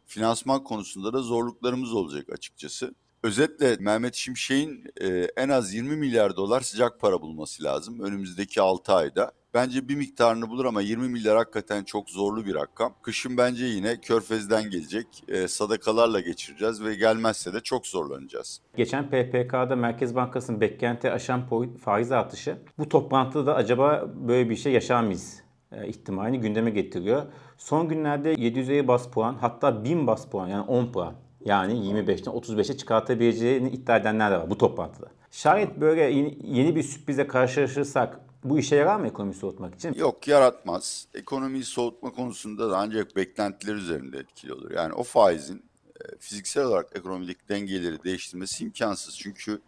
Finansman 0.06 0.64
konusunda 0.64 1.12
da 1.12 1.22
zorluklarımız 1.22 1.92
olacak 1.92 2.32
açıkçası. 2.32 2.94
Özetle 3.22 3.76
Mehmet 3.80 4.14
Şimşek'in 4.14 4.84
e, 5.00 5.28
en 5.36 5.48
az 5.48 5.74
20 5.74 5.96
milyar 5.96 6.36
dolar 6.36 6.60
sıcak 6.60 7.00
para 7.00 7.22
bulması 7.22 7.64
lazım 7.64 8.00
önümüzdeki 8.00 8.60
6 8.60 8.92
ayda. 8.92 9.32
Bence 9.54 9.88
bir 9.88 9.96
miktarını 9.96 10.50
bulur 10.50 10.64
ama 10.64 10.80
20 10.80 11.08
milyar 11.08 11.36
hakikaten 11.36 11.84
çok 11.84 12.10
zorlu 12.10 12.46
bir 12.46 12.54
rakam. 12.54 12.94
Kışın 13.02 13.36
bence 13.36 13.64
yine 13.64 14.00
Körfez'den 14.00 14.70
gelecek. 14.70 15.06
E, 15.28 15.48
sadakalarla 15.48 16.20
geçireceğiz 16.20 16.84
ve 16.84 16.94
gelmezse 16.94 17.52
de 17.52 17.60
çok 17.60 17.86
zorlanacağız. 17.86 18.60
Geçen 18.76 19.06
PPK'da 19.08 19.76
Merkez 19.76 20.14
Bankası'nın 20.14 20.60
beklenti 20.60 21.10
aşan 21.10 21.42
faiz 21.84 22.12
artışı. 22.12 22.58
Bu 22.78 22.88
toplantıda 22.88 23.46
da 23.46 23.54
acaba 23.54 24.10
böyle 24.28 24.50
bir 24.50 24.56
şey 24.56 24.72
yaşar 24.72 25.02
mıyız? 25.02 25.42
E, 25.72 25.88
ihtimalini 25.88 26.40
gündeme 26.40 26.70
getiriyor. 26.70 27.22
Son 27.56 27.88
günlerde 27.88 28.34
750 28.38 28.88
bas 28.88 29.08
puan 29.10 29.34
hatta 29.34 29.84
1000 29.84 30.06
bas 30.06 30.28
puan 30.28 30.48
yani 30.48 30.62
10 30.62 30.92
puan 30.92 31.27
yani 31.48 31.72
25'ten 31.72 32.32
35'e 32.32 32.76
çıkartabileceğini 32.76 33.70
iddia 33.70 33.96
edenler 33.96 34.32
de 34.32 34.36
var 34.38 34.50
bu 34.50 34.58
toplantıda. 34.58 35.06
Şayet 35.30 35.80
böyle 35.80 36.02
yeni 36.44 36.76
bir 36.76 36.82
sürprize 36.82 37.26
karşılaşırsak 37.26 38.20
bu 38.44 38.58
işe 38.58 38.76
yarar 38.76 38.96
mı 39.00 39.06
ekonomiyi 39.06 39.34
soğutmak 39.34 39.74
için? 39.74 39.94
Yok 39.94 40.28
yaratmaz. 40.28 41.06
Ekonomiyi 41.14 41.64
soğutma 41.64 42.10
konusunda 42.10 42.70
da 42.70 42.78
ancak 42.78 43.16
beklentiler 43.16 43.74
üzerinde 43.74 44.18
etkili 44.18 44.52
olur. 44.52 44.70
Yani 44.70 44.92
o 44.92 45.02
faizin 45.02 45.64
e, 46.00 46.18
fiziksel 46.18 46.64
olarak 46.64 46.86
ekonomideki 46.94 47.48
dengeleri 47.48 48.04
değiştirmesi 48.04 48.64
imkansız. 48.64 49.18
Çünkü 49.18 49.60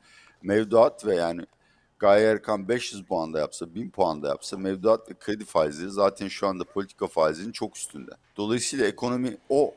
mevduat 0.43 1.07
ve 1.07 1.15
yani 1.15 1.43
Gaye 1.99 2.27
Erkan 2.27 2.69
500 2.69 3.05
puanda 3.05 3.39
yapsa, 3.39 3.75
1000 3.75 3.91
puanda 3.91 4.29
yapsa 4.29 4.57
mevduat 4.57 5.11
ve 5.11 5.15
kredi 5.15 5.45
faizleri 5.45 5.91
zaten 5.91 6.29
şu 6.29 6.47
anda 6.47 6.65
politika 6.65 7.07
faizinin 7.07 7.53
çok 7.53 7.77
üstünde. 7.77 8.11
Dolayısıyla 8.37 8.87
ekonomi 8.87 9.37
o 9.49 9.75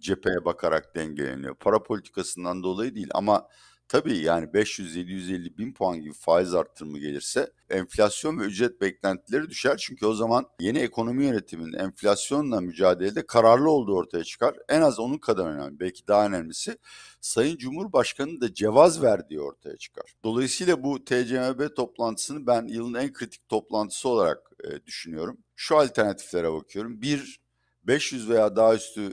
cepheye 0.00 0.44
bakarak 0.44 0.96
dengeleniyor. 0.96 1.54
Para 1.54 1.82
politikasından 1.82 2.62
dolayı 2.62 2.94
değil 2.94 3.08
ama 3.14 3.48
tabii 3.88 4.18
yani 4.18 4.52
500, 4.54 4.96
750 4.96 5.58
bin 5.58 5.72
puan 5.72 6.00
gibi 6.00 6.12
faiz 6.12 6.54
arttırımı 6.54 6.98
gelirse 6.98 7.52
enflasyon 7.70 8.38
ve 8.38 8.44
ücret 8.44 8.80
beklentileri 8.80 9.50
düşer. 9.50 9.76
Çünkü 9.76 10.06
o 10.06 10.14
zaman 10.14 10.46
yeni 10.60 10.78
ekonomi 10.78 11.24
yönetiminin 11.24 11.78
enflasyonla 11.78 12.60
mücadelede 12.60 13.26
kararlı 13.26 13.70
olduğu 13.70 13.96
ortaya 13.96 14.24
çıkar. 14.24 14.56
En 14.68 14.80
az 14.80 14.98
onun 14.98 15.18
kadar 15.18 15.46
önemli. 15.46 15.80
Belki 15.80 16.06
daha 16.08 16.26
önemlisi 16.26 16.78
Sayın 17.20 17.56
Cumhurbaşkanı 17.56 18.40
da 18.40 18.54
cevaz 18.54 19.02
verdiği 19.02 19.40
ortaya 19.40 19.76
çıkar. 19.76 20.14
Dolayısıyla 20.24 20.82
bu 20.82 21.04
TCMB 21.04 21.76
toplantısını 21.76 22.46
ben 22.46 22.66
yılın 22.66 22.94
en 22.94 23.12
kritik 23.12 23.48
toplantısı 23.48 24.08
olarak 24.08 24.50
e, 24.64 24.86
düşünüyorum. 24.86 25.38
Şu 25.56 25.76
alternatiflere 25.76 26.52
bakıyorum. 26.52 27.02
Bir, 27.02 27.40
500 27.88 28.28
veya 28.28 28.56
daha 28.56 28.74
üstü 28.74 29.12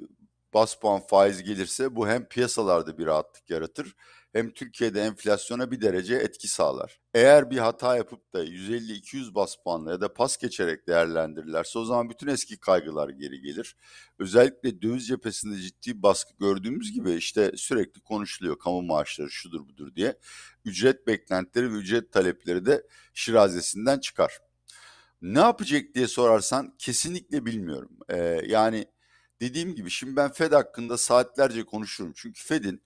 bas 0.56 0.76
puan 0.80 1.02
faiz 1.08 1.44
gelirse 1.44 1.96
bu 1.96 2.08
hem 2.08 2.26
piyasalarda 2.26 2.98
bir 2.98 3.06
rahatlık 3.06 3.50
yaratır 3.50 3.96
hem 4.36 4.52
Türkiye'de 4.52 5.02
enflasyona 5.02 5.72
bir 5.72 5.82
derece 5.82 6.16
etki 6.16 6.48
sağlar. 6.48 7.00
Eğer 7.14 7.52
bir 7.52 7.58
hata 7.58 7.98
yapıp 7.98 8.34
da 8.34 8.46
150-200 8.46 9.36
bas 9.36 9.56
puanla 9.64 9.92
ya 9.92 10.02
da 10.02 10.14
pas 10.14 10.38
geçerek 10.38 10.88
değerlendirirlerse 10.88 11.80
o 11.80 11.86
zaman 11.86 12.10
bütün 12.10 12.28
eski 12.28 12.60
kaygılar 12.60 13.10
geri 13.10 13.42
gelir. 13.42 13.76
Özellikle 14.20 14.82
döviz 14.82 15.08
cephesinde 15.08 15.58
ciddi 15.58 16.04
baskı 16.04 16.34
gördüğümüz 16.40 16.92
gibi 16.92 17.14
işte 17.14 17.52
sürekli 17.56 18.02
konuşuluyor 18.02 18.60
kamu 18.60 18.82
maaşları 18.82 19.32
şudur 19.32 19.70
budur 19.70 19.96
diye. 19.96 20.18
Ücret 20.66 21.08
beklentileri 21.08 21.74
ve 21.74 21.78
ücret 21.78 22.12
talepleri 22.12 22.66
de 22.66 22.88
şirazesinden 23.14 24.00
çıkar. 24.00 24.40
Ne 25.22 25.40
yapacak 25.40 25.96
diye 25.96 26.08
sorarsan 26.08 26.76
kesinlikle 26.78 27.46
bilmiyorum. 27.46 27.98
Ee, 28.10 28.42
yani 28.48 28.86
dediğim 29.42 29.76
gibi 29.76 29.90
şimdi 29.90 30.16
ben 30.16 30.32
Fed 30.32 30.52
hakkında 30.52 30.98
saatlerce 30.98 31.66
konuşurum. 31.66 32.14
Çünkü 32.16 32.44
Fed'in 32.44 32.82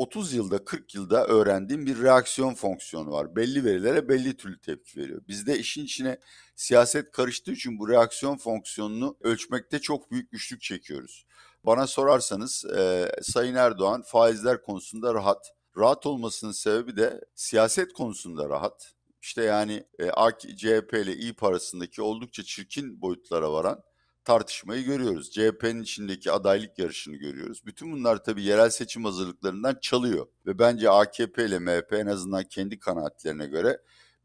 30 0.00 0.34
yılda 0.34 0.64
40 0.64 0.94
yılda 0.94 1.26
öğrendiğim 1.26 1.86
bir 1.86 2.02
reaksiyon 2.02 2.54
fonksiyonu 2.54 3.10
var. 3.10 3.36
Belli 3.36 3.64
verilere 3.64 4.08
belli 4.08 4.36
türlü 4.36 4.60
tepki 4.60 5.00
veriyor. 5.00 5.22
Bizde 5.28 5.58
işin 5.58 5.84
içine 5.84 6.18
siyaset 6.56 7.10
karıştığı 7.10 7.52
için 7.52 7.78
bu 7.78 7.88
reaksiyon 7.88 8.36
fonksiyonunu 8.36 9.16
ölçmekte 9.20 9.78
çok 9.78 10.10
büyük 10.10 10.30
güçlük 10.30 10.62
çekiyoruz. 10.62 11.26
Bana 11.64 11.86
sorarsanız 11.86 12.64
e, 12.64 13.12
Sayın 13.22 13.54
Erdoğan 13.54 14.02
faizler 14.02 14.62
konusunda 14.62 15.14
rahat. 15.14 15.46
Rahat 15.76 16.06
olmasının 16.06 16.52
sebebi 16.52 16.96
de 16.96 17.20
siyaset 17.34 17.92
konusunda 17.92 18.48
rahat. 18.48 18.92
İşte 19.22 19.42
yani 19.42 19.84
e, 19.98 20.10
AK, 20.10 20.40
CHP 20.40 20.94
ile 20.94 21.16
İYİ 21.16 21.34
arasındaki 21.40 22.02
oldukça 22.02 22.42
çirkin 22.42 23.00
boyutlara 23.00 23.52
varan 23.52 23.82
tartışmayı 24.24 24.84
görüyoruz. 24.84 25.30
CHP'nin 25.30 25.82
içindeki 25.82 26.32
adaylık 26.32 26.78
yarışını 26.78 27.16
görüyoruz. 27.16 27.66
Bütün 27.66 27.92
bunlar 27.92 28.24
tabii 28.24 28.42
yerel 28.42 28.70
seçim 28.70 29.04
hazırlıklarından 29.04 29.78
çalıyor. 29.80 30.26
Ve 30.46 30.58
bence 30.58 30.90
AKP 30.90 31.46
ile 31.46 31.58
MHP 31.58 31.92
en 31.92 32.06
azından 32.06 32.44
kendi 32.44 32.78
kanaatlerine 32.78 33.46
göre 33.46 33.78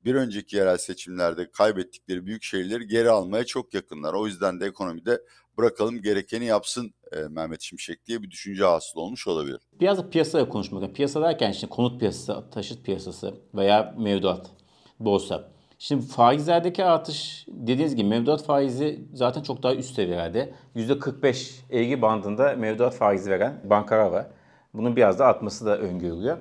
bir 0.05 0.15
önceki 0.15 0.55
yerel 0.55 0.77
seçimlerde 0.77 1.51
kaybettikleri 1.51 2.25
büyük 2.25 2.43
şehirleri 2.43 2.87
geri 2.87 3.09
almaya 3.09 3.45
çok 3.45 3.73
yakınlar. 3.73 4.13
O 4.13 4.27
yüzden 4.27 4.59
de 4.59 4.65
ekonomide 4.65 5.21
bırakalım 5.57 6.01
gerekeni 6.01 6.45
yapsın 6.45 6.93
e, 7.11 7.19
Mehmet 7.19 7.61
Şimşek 7.61 8.05
diye 8.05 8.23
bir 8.23 8.31
düşünce 8.31 8.63
hasıl 8.63 8.99
olmuş 8.99 9.27
olabilir. 9.27 9.59
Biraz 9.79 9.97
da 9.97 10.09
piyasaya 10.09 10.49
konuşmak. 10.49 10.95
Piyasa 10.95 11.21
derken 11.21 11.51
işte 11.51 11.67
konut 11.67 11.99
piyasası, 11.99 12.49
taşıt 12.51 12.85
piyasası 12.85 13.35
veya 13.53 13.95
mevduat, 13.97 14.51
borsa. 14.99 15.54
Şimdi 15.79 16.05
faizlerdeki 16.05 16.86
artış 16.86 17.46
dediğiniz 17.48 17.96
gibi 17.96 18.10
mevduat 18.10 18.44
faizi 18.44 19.05
zaten 19.13 19.41
çok 19.41 19.63
daha 19.63 19.75
üst 19.75 19.96
seviyelerde. 19.96 20.53
%45 20.75 21.62
eğri 21.72 22.01
bandında 22.01 22.53
mevduat 22.55 22.96
faizi 22.96 23.32
veren 23.32 23.62
bankalar 23.63 24.12
var. 24.12 24.27
Bunun 24.74 24.96
biraz 24.96 25.20
da 25.20 25.25
artması 25.25 25.65
da 25.65 25.77
öngörülüyor. 25.77 26.38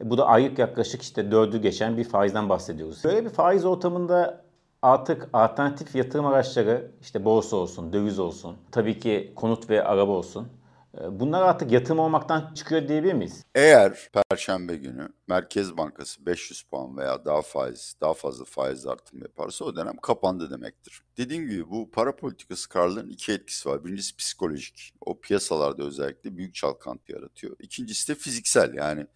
E, 0.00 0.10
bu 0.10 0.18
da 0.18 0.26
aylık 0.26 0.58
yaklaşık 0.58 1.02
işte 1.02 1.30
dördü 1.30 1.62
geçen 1.62 1.96
bir 1.96 2.04
faizden 2.04 2.48
bahsediyoruz. 2.48 3.04
Böyle 3.04 3.24
bir 3.24 3.30
faiz 3.30 3.64
ortamında 3.64 4.44
artık 4.82 5.28
alternatif 5.32 5.94
yatırım 5.94 6.26
araçları 6.26 6.90
işte 7.00 7.24
borsa 7.24 7.56
olsun, 7.56 7.92
döviz 7.92 8.18
olsun, 8.18 8.56
tabii 8.72 8.98
ki 8.98 9.32
konut 9.36 9.70
ve 9.70 9.84
araba 9.84 10.12
olsun 10.12 10.48
bunlar 10.94 11.42
artık 11.42 11.72
yatırım 11.72 11.98
olmaktan 11.98 12.54
çıkıyor 12.54 12.88
diyebilir 12.88 13.12
miyiz? 13.12 13.44
Eğer 13.54 14.08
Perşembe 14.30 14.76
günü 14.76 15.08
Merkez 15.26 15.76
Bankası 15.76 16.26
500 16.26 16.62
puan 16.62 16.96
veya 16.96 17.24
daha 17.24 17.42
faiz, 17.42 17.94
daha 18.00 18.14
fazla 18.14 18.44
faiz 18.44 18.86
artımı 18.86 19.22
yaparsa 19.22 19.64
o 19.64 19.76
dönem 19.76 19.96
kapandı 19.96 20.50
demektir. 20.50 21.02
Dediğim 21.16 21.48
gibi 21.48 21.70
bu 21.70 21.90
para 21.90 22.16
politikası 22.16 22.68
kararlarının 22.68 23.10
iki 23.10 23.32
etkisi 23.32 23.68
var. 23.68 23.84
Birincisi 23.84 24.16
psikolojik. 24.16 24.94
O 25.00 25.20
piyasalarda 25.20 25.82
özellikle 25.82 26.36
büyük 26.36 26.54
çalkantı 26.54 27.12
yaratıyor. 27.12 27.56
İkincisi 27.60 28.08
de 28.08 28.14
fiziksel. 28.14 28.74
Yani 28.74 29.06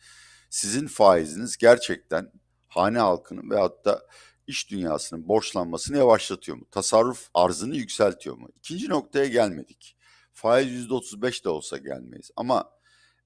sizin 0.50 0.86
faiziniz 0.86 1.56
gerçekten 1.56 2.32
hane 2.68 2.98
halkının 2.98 3.50
veyahut 3.50 3.84
da 3.84 4.02
iş 4.46 4.70
dünyasının 4.70 5.28
borçlanmasını 5.28 5.98
yavaşlatıyor 5.98 6.58
mu? 6.58 6.64
Tasarruf 6.70 7.28
arzını 7.34 7.76
yükseltiyor 7.76 8.36
mu? 8.36 8.48
İkinci 8.56 8.88
noktaya 8.88 9.26
gelmedik 9.26 9.96
faiz 10.42 10.86
%35 10.86 11.44
de 11.44 11.48
olsa 11.48 11.76
gelmeyiz. 11.76 12.30
Ama 12.36 12.70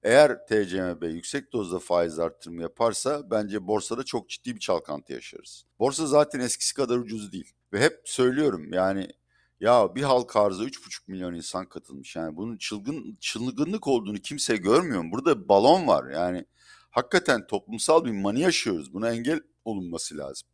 eğer 0.03 0.45
TCMB 0.47 1.03
yüksek 1.03 1.53
dozda 1.53 1.79
faiz 1.79 2.19
artırımı 2.19 2.61
yaparsa 2.61 3.31
bence 3.31 3.67
borsada 3.67 4.03
çok 4.03 4.29
ciddi 4.29 4.55
bir 4.55 4.59
çalkantı 4.59 5.13
yaşarız. 5.13 5.65
Borsa 5.79 6.05
zaten 6.05 6.39
eskisi 6.39 6.73
kadar 6.73 6.97
ucuz 6.97 7.31
değil. 7.31 7.53
Ve 7.73 7.81
hep 7.81 8.01
söylüyorum 8.05 8.73
yani 8.73 9.07
ya 9.59 9.95
bir 9.95 10.03
halk 10.03 10.35
arzı 10.35 10.63
3,5 10.63 11.01
milyon 11.07 11.33
insan 11.33 11.69
katılmış. 11.69 12.15
Yani 12.15 12.35
bunun 12.35 12.57
çılgın 12.57 13.17
çılgınlık 13.21 13.87
olduğunu 13.87 14.17
kimse 14.17 14.57
görmüyor 14.57 15.01
mu? 15.01 15.11
Burada 15.11 15.49
balon 15.49 15.87
var. 15.87 16.11
Yani 16.11 16.45
hakikaten 16.89 17.47
toplumsal 17.47 18.05
bir 18.05 18.11
mani 18.11 18.41
yaşıyoruz. 18.41 18.93
Buna 18.93 19.09
engel 19.09 19.41
olunması 19.65 20.17
lazım. 20.17 20.47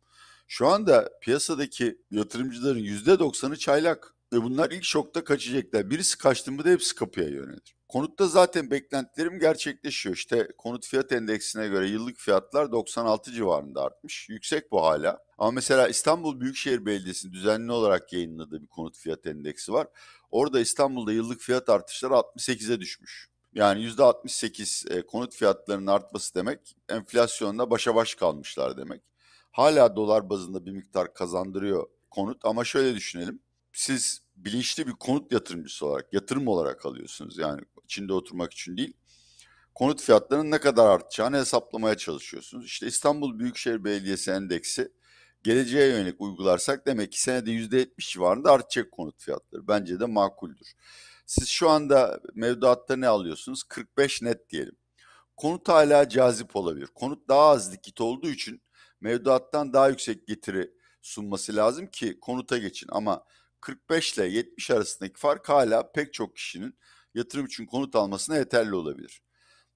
Şu 0.46 0.66
anda 0.66 1.10
piyasadaki 1.20 1.98
yatırımcıların 2.10 2.80
%90'ı 2.80 3.56
çaylak. 3.56 4.13
Ve 4.34 4.42
bunlar 4.42 4.70
ilk 4.70 4.84
şokta 4.84 5.24
kaçacaklar. 5.24 5.90
Birisi 5.90 6.18
kaçtı 6.18 6.52
mı 6.52 6.64
da 6.64 6.68
hepsi 6.68 6.94
kapıya 6.94 7.28
yönelir. 7.28 7.76
Konutta 7.88 8.26
zaten 8.26 8.70
beklentilerim 8.70 9.38
gerçekleşiyor. 9.38 10.16
İşte 10.16 10.48
konut 10.58 10.86
fiyat 10.86 11.12
endeksine 11.12 11.68
göre 11.68 11.88
yıllık 11.88 12.16
fiyatlar 12.16 12.72
96 12.72 13.32
civarında 13.32 13.82
artmış. 13.82 14.28
Yüksek 14.28 14.72
bu 14.72 14.82
hala. 14.82 15.18
Ama 15.38 15.50
mesela 15.50 15.88
İstanbul 15.88 16.40
Büyükşehir 16.40 16.86
Belediyesi 16.86 17.32
düzenli 17.32 17.72
olarak 17.72 18.12
yayınladığı 18.12 18.62
bir 18.62 18.66
konut 18.66 18.98
fiyat 18.98 19.26
endeksi 19.26 19.72
var. 19.72 19.86
Orada 20.30 20.60
İstanbul'da 20.60 21.12
yıllık 21.12 21.40
fiyat 21.40 21.68
artışları 21.68 22.14
68'e 22.14 22.80
düşmüş. 22.80 23.28
Yani 23.54 23.82
%68 23.82 24.98
e, 24.98 25.06
konut 25.06 25.34
fiyatlarının 25.34 25.86
artması 25.86 26.34
demek 26.34 26.76
enflasyonda 26.88 27.70
başa 27.70 27.94
baş 27.94 28.14
kalmışlar 28.14 28.76
demek. 28.76 29.02
Hala 29.50 29.96
dolar 29.96 30.30
bazında 30.30 30.66
bir 30.66 30.72
miktar 30.72 31.14
kazandırıyor 31.14 31.86
konut 32.10 32.44
ama 32.44 32.64
şöyle 32.64 32.94
düşünelim. 32.94 33.40
Siz 33.72 34.23
bilinçli 34.36 34.86
bir 34.86 34.92
konut 34.92 35.32
yatırımcısı 35.32 35.86
olarak, 35.86 36.12
yatırım 36.12 36.48
olarak 36.48 36.86
alıyorsunuz. 36.86 37.38
Yani 37.38 37.60
içinde 37.84 38.12
oturmak 38.12 38.52
için 38.52 38.76
değil. 38.76 38.96
Konut 39.74 40.02
fiyatlarının 40.02 40.50
ne 40.50 40.60
kadar 40.60 40.90
artacağını 40.90 41.36
hesaplamaya 41.36 41.96
çalışıyorsunuz. 41.96 42.66
İşte 42.66 42.86
İstanbul 42.86 43.38
Büyükşehir 43.38 43.84
Belediyesi 43.84 44.30
Endeksi 44.30 44.92
geleceğe 45.42 45.88
yönelik 45.88 46.20
uygularsak 46.20 46.86
demek 46.86 47.12
ki 47.12 47.22
senede 47.22 47.50
%70 47.50 48.12
civarında 48.12 48.52
artacak 48.52 48.92
konut 48.92 49.22
fiyatları. 49.22 49.68
Bence 49.68 50.00
de 50.00 50.06
makuldür. 50.06 50.72
Siz 51.26 51.48
şu 51.48 51.70
anda 51.70 52.20
mevduatta 52.34 52.96
ne 52.96 53.08
alıyorsunuz? 53.08 53.62
45 53.62 54.22
net 54.22 54.50
diyelim. 54.50 54.76
Konut 55.36 55.68
hala 55.68 56.08
cazip 56.08 56.56
olabilir. 56.56 56.86
Konut 56.94 57.28
daha 57.28 57.48
az 57.48 57.72
likit 57.72 58.00
olduğu 58.00 58.30
için 58.30 58.62
mevduattan 59.00 59.72
daha 59.72 59.88
yüksek 59.88 60.26
getiri 60.26 60.70
sunması 61.02 61.56
lazım 61.56 61.86
ki 61.86 62.20
konuta 62.20 62.58
geçin. 62.58 62.88
Ama 62.92 63.24
45 63.64 64.18
ile 64.18 64.26
70 64.26 64.70
arasındaki 64.70 65.20
fark 65.20 65.48
hala 65.48 65.92
pek 65.92 66.14
çok 66.14 66.36
kişinin 66.36 66.78
yatırım 67.14 67.46
için 67.46 67.66
konut 67.66 67.96
almasına 67.96 68.36
yeterli 68.36 68.74
olabilir. 68.74 69.22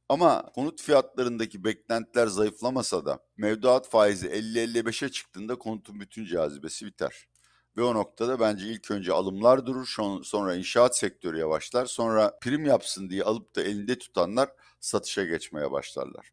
Ama 0.09 0.53
konut 0.55 0.83
fiyatlarındaki 0.83 1.65
beklentiler 1.65 2.27
zayıflamasa 2.27 3.07
da 3.07 3.19
mevduat 3.37 3.89
faizi 3.91 4.27
50-55'e 4.27 5.09
çıktığında 5.09 5.59
konutun 5.59 6.01
bütün 6.01 6.27
cazibesi 6.27 6.87
biter. 6.87 7.29
Ve 7.77 7.83
o 7.83 7.95
noktada 7.95 8.41
bence 8.41 8.67
ilk 8.67 8.91
önce 8.91 9.13
alımlar 9.13 9.67
durur, 9.67 9.97
sonra 10.25 10.55
inşaat 10.55 10.99
sektörü 10.99 11.39
yavaşlar, 11.39 11.87
sonra 11.87 12.39
prim 12.39 12.65
yapsın 12.65 13.11
diye 13.11 13.23
alıp 13.23 13.57
da 13.57 13.63
elinde 13.63 13.99
tutanlar 13.99 14.49
satışa 14.81 15.25
geçmeye 15.25 15.71
başlarlar. 15.71 16.33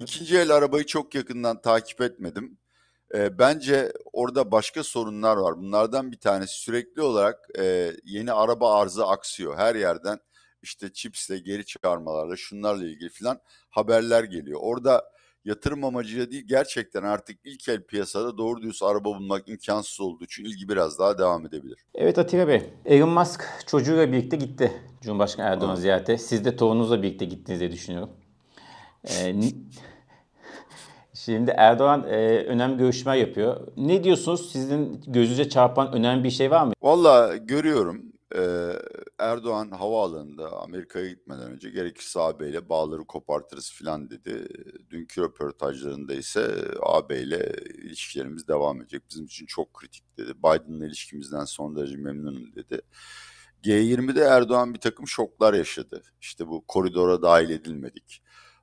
İkinci 0.00 0.38
el 0.38 0.50
arabayı 0.50 0.86
çok 0.86 1.14
yakından 1.14 1.62
takip 1.62 2.00
etmedim. 2.00 2.58
E, 3.14 3.38
bence 3.38 3.92
orada 4.12 4.50
başka 4.50 4.82
sorunlar 4.84 5.36
var. 5.36 5.58
Bunlardan 5.58 6.12
bir 6.12 6.20
tanesi 6.20 6.54
sürekli 6.54 7.02
olarak 7.02 7.48
e, 7.58 7.92
yeni 8.04 8.32
araba 8.32 8.74
arzı 8.74 9.06
aksıyor. 9.06 9.56
Her 9.56 9.74
yerden 9.74 10.18
işte 10.62 10.92
çipsle, 10.92 11.38
geri 11.38 11.64
çıkarmalarla, 11.64 12.36
şunlarla 12.36 12.84
ilgili 12.84 13.08
filan 13.08 13.40
haberler 13.70 14.24
geliyor. 14.24 14.60
Orada 14.62 15.12
yatırım 15.44 15.84
amacıyla 15.84 16.30
değil 16.30 16.44
gerçekten 16.48 17.02
artık 17.02 17.38
ilk 17.44 17.68
el 17.68 17.82
piyasada 17.82 18.38
doğru 18.38 18.62
düz 18.62 18.82
araba 18.82 19.04
bulmak 19.04 19.48
imkansız 19.48 20.00
olduğu 20.00 20.24
için 20.24 20.44
ilgi 20.44 20.68
biraz 20.68 20.98
daha 20.98 21.18
devam 21.18 21.46
edebilir. 21.46 21.78
Evet 21.94 22.18
Atilla 22.18 22.48
Bey, 22.48 22.62
Elon 22.84 23.08
Musk 23.08 23.44
çocuğuyla 23.66 24.12
birlikte 24.12 24.36
gitti 24.36 24.72
Cumhurbaşkanı 25.02 25.46
Erdoğan 25.46 25.74
ziyarete. 25.74 26.18
Siz 26.18 26.44
de 26.44 26.56
torununuzla 26.56 27.02
birlikte 27.02 27.24
gittiniz 27.24 27.60
diye 27.60 27.72
düşünüyorum. 27.72 28.10
Ee, 29.04 29.40
Şimdi 31.24 31.54
Erdoğan 31.56 32.04
e, 32.08 32.44
önemli 32.44 32.78
görüşmeler 32.78 33.16
yapıyor. 33.16 33.60
Ne 33.76 34.04
diyorsunuz? 34.04 34.52
Sizin 34.52 35.02
gözünüze 35.06 35.48
çarpan 35.48 35.92
önemli 35.92 36.24
bir 36.24 36.30
şey 36.30 36.50
var 36.50 36.66
mı? 36.66 36.72
Valla 36.82 37.36
görüyorum. 37.36 38.02
Ee, 38.36 38.72
Erdoğan 39.18 39.70
havaalanında 39.70 40.62
Amerika'ya 40.62 41.08
gitmeden 41.08 41.50
önce 41.50 41.70
gerekirse 41.70 42.20
AB 42.20 42.48
ile 42.48 42.68
bağları 42.68 43.04
kopartırız 43.04 43.72
filan 43.72 44.10
dedi. 44.10 44.48
Dünkü 44.90 45.22
röportajlarında 45.22 46.14
ise 46.14 46.54
AB 46.82 47.20
ile 47.20 47.52
ilişkilerimiz 47.84 48.48
devam 48.48 48.80
edecek. 48.80 49.02
Bizim 49.10 49.24
için 49.24 49.46
çok 49.46 49.74
kritik 49.74 50.18
dedi. 50.18 50.32
Biden'la 50.38 50.86
ilişkimizden 50.86 51.44
son 51.44 51.76
derece 51.76 51.96
memnunum 51.96 52.54
dedi. 52.56 52.80
G20'de 53.64 54.20
Erdoğan 54.20 54.74
bir 54.74 54.80
takım 54.80 55.08
şoklar 55.08 55.54
yaşadı. 55.54 56.02
İşte 56.20 56.48
bu 56.48 56.64
koridora 56.66 57.22
dahil 57.22 57.50
edilmedik. 57.50 58.22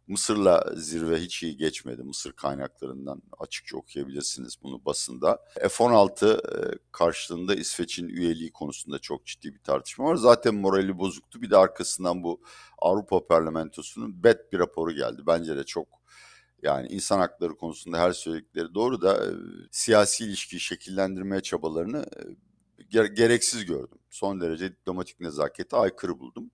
Mısır'la 0.10 0.74
zirve 0.76 1.22
hiç 1.22 1.44
iyi 1.44 1.58
geçmedi. 1.58 2.04
Mısır 2.04 2.32
kaynaklarından 2.32 3.22
açıkça 3.40 3.78
okuyabilirsiniz 3.78 4.56
bunu 4.64 4.86
basında. 4.86 5.40
F-16 5.56 6.38
e, 6.38 6.78
karşılığında 6.92 7.56
İsveç'in 7.56 8.10
üyeliği 8.10 8.52
konusunda 8.52 9.00
çok 9.00 9.26
ciddi 9.26 9.54
bir 9.54 9.60
tartışma 9.60 10.06
var. 10.06 10.16
Zaten 10.16 10.56
morali 10.56 10.98
bozuktu. 10.98 11.42
Bir 11.42 11.50
de 11.50 11.58
arkasından 11.58 12.24
bu 12.24 12.42
Avrupa 12.78 13.28
Parlamentosu'nun 13.28 14.24
BET 14.24 14.54
bir 14.54 14.60
raporu 14.60 14.92
geldi. 14.92 15.22
Bence 15.28 15.58
de 15.58 15.64
çok 15.64 15.88
yani 16.62 16.88
insan 16.88 17.20
hakları 17.20 17.58
konusunda 17.58 17.98
her 18.00 18.12
söyledikleri 18.12 18.74
doğru 18.74 19.02
da 19.02 19.26
e, 19.26 19.30
siyasi 19.72 20.26
ilişkiyi 20.26 20.60
şekillendirmeye 20.60 21.42
çabalarını 21.42 22.06
e, 22.96 23.08
gereksiz 23.08 23.66
gördüm. 23.66 24.00
Son 24.10 24.42
derece 24.42 24.72
diplomatik 24.72 25.20
nezakete 25.20 25.78
aykırı 25.78 26.20
buldum 26.20 26.52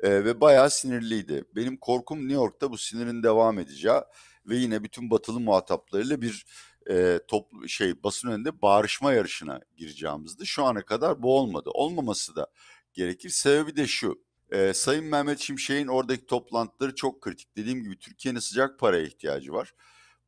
e, 0.00 0.24
ve 0.24 0.40
bayağı 0.40 0.70
sinirliydi. 0.70 1.44
Benim 1.56 1.76
korkum 1.76 2.18
New 2.18 2.34
York'ta 2.34 2.70
bu 2.70 2.78
sinirin 2.78 3.22
devam 3.22 3.58
edeceği 3.58 4.00
ve 4.46 4.56
yine 4.56 4.84
bütün 4.84 5.10
batılı 5.10 5.40
muhataplarıyla 5.40 6.22
bir 6.22 6.46
e, 6.90 7.20
toplu 7.28 7.68
şey 7.68 8.02
basın 8.02 8.28
önünde 8.28 8.62
bağırışma 8.62 9.12
yarışına 9.12 9.60
gireceğimizdi. 9.76 10.46
Şu 10.46 10.64
ana 10.64 10.82
kadar 10.82 11.22
bu 11.22 11.38
olmadı. 11.38 11.70
Olmaması 11.74 12.36
da 12.36 12.46
gerekir. 12.92 13.30
Sebebi 13.30 13.76
de 13.76 13.86
şu. 13.86 14.26
E, 14.50 14.72
Sayın 14.74 15.04
Mehmet 15.04 15.40
Şimşek'in 15.40 15.86
oradaki 15.86 16.26
toplantıları 16.26 16.94
çok 16.94 17.20
kritik. 17.20 17.56
Dediğim 17.56 17.82
gibi 17.82 17.98
Türkiye'nin 17.98 18.40
sıcak 18.40 18.78
paraya 18.78 19.06
ihtiyacı 19.06 19.52
var. 19.52 19.74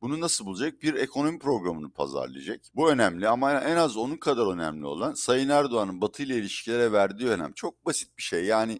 Bunu 0.01 0.21
nasıl 0.21 0.45
bulacak? 0.45 0.81
Bir 0.81 0.93
ekonomi 0.93 1.39
programını 1.39 1.89
pazarlayacak. 1.93 2.61
Bu 2.75 2.91
önemli 2.91 3.27
ama 3.27 3.61
en 3.61 3.75
az 3.75 3.97
onun 3.97 4.17
kadar 4.17 4.53
önemli 4.53 4.85
olan 4.85 5.13
Sayın 5.13 5.49
Erdoğan'ın 5.49 6.01
Batı 6.01 6.23
ile 6.23 6.37
ilişkilere 6.37 6.91
verdiği 6.91 7.29
önem. 7.29 7.53
Çok 7.53 7.85
basit 7.85 8.17
bir 8.17 8.23
şey. 8.23 8.45
Yani 8.45 8.79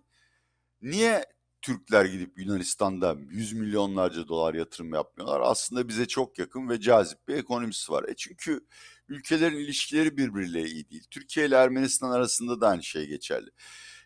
Niye 0.82 1.26
Türkler 1.62 2.06
gidip 2.06 2.40
Yunanistan'da 2.40 3.18
yüz 3.30 3.54
milyonlarca 3.54 4.28
dolar 4.28 4.54
yatırım 4.54 4.94
yapmıyorlar? 4.94 5.42
Aslında 5.44 5.88
bize 5.88 6.08
çok 6.08 6.40
yakın 6.40 6.70
ve 6.70 6.80
cazip 6.82 7.28
bir 7.28 7.36
ekonomisi 7.36 7.92
var. 7.92 8.06
E 8.10 8.16
çünkü 8.16 8.66
ülkelerin 9.10 9.58
ilişkileri 9.58 10.18
birbiriyle 10.18 10.66
iyi 10.66 10.90
değil. 10.90 11.04
Türkiye 11.12 11.46
ile 11.46 11.56
Ermenistan 11.56 12.12
arasında 12.12 12.62
da 12.62 12.68
aynı 12.68 12.84
şey 12.84 13.08
geçerli. 13.08 13.50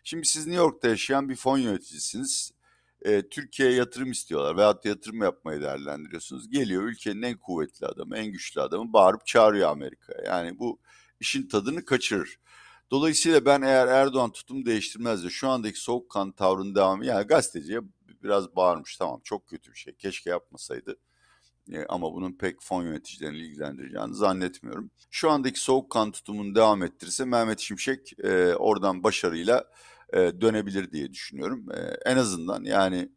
Şimdi 0.04 0.26
siz 0.26 0.46
New 0.46 0.62
York'ta 0.62 0.88
yaşayan 0.88 1.28
bir 1.28 1.36
fon 1.36 1.58
yöneticisiniz. 1.58 2.52
E, 3.02 3.28
Türkiye'ye 3.28 3.74
yatırım 3.74 4.10
istiyorlar 4.10 4.56
veyahut 4.56 4.84
da 4.84 4.88
yatırım 4.88 5.22
yapmayı 5.22 5.62
değerlendiriyorsunuz. 5.62 6.50
Geliyor 6.50 6.82
ülkenin 6.82 7.22
en 7.22 7.38
kuvvetli 7.38 7.86
adamı, 7.86 8.16
en 8.16 8.26
güçlü 8.26 8.60
adamı 8.60 8.92
bağırıp 8.92 9.26
çağırıyor 9.26 9.70
Amerika'ya. 9.70 10.22
Yani 10.24 10.58
bu 10.58 10.80
işin 11.20 11.48
tadını 11.48 11.84
kaçırır. 11.84 12.38
Dolayısıyla 12.90 13.44
ben 13.44 13.62
eğer 13.62 13.86
Erdoğan 13.86 14.32
tutum 14.32 14.66
değiştirmez 14.66 15.24
de 15.24 15.30
şu 15.30 15.48
andaki 15.48 15.80
soğukkan 15.80 16.32
tavrının 16.32 16.74
devamı 16.74 17.06
yani 17.06 17.26
gazeteciye 17.26 17.80
biraz 18.22 18.56
bağırmış 18.56 18.96
tamam 18.96 19.20
çok 19.24 19.46
kötü 19.46 19.72
bir 19.72 19.76
şey 19.78 19.94
keşke 19.94 20.30
yapmasaydı. 20.30 20.96
E, 21.72 21.84
ama 21.88 22.12
bunun 22.12 22.32
pek 22.32 22.62
fon 22.62 22.82
yöneticilerini 22.82 23.38
ilgilendireceğini 23.38 24.14
zannetmiyorum. 24.14 24.90
Şu 25.10 25.30
andaki 25.30 25.60
soğukkan 25.60 26.12
tutumunu 26.12 26.54
devam 26.54 26.82
ettirirse 26.82 27.24
Mehmet 27.24 27.60
Şimşek 27.60 28.12
e, 28.24 28.54
oradan 28.54 29.02
başarıyla 29.02 29.64
e, 30.12 30.18
dönebilir 30.18 30.92
diye 30.92 31.12
düşünüyorum. 31.12 31.66
E, 31.72 31.78
en 32.10 32.16
azından 32.16 32.64
yani 32.64 33.08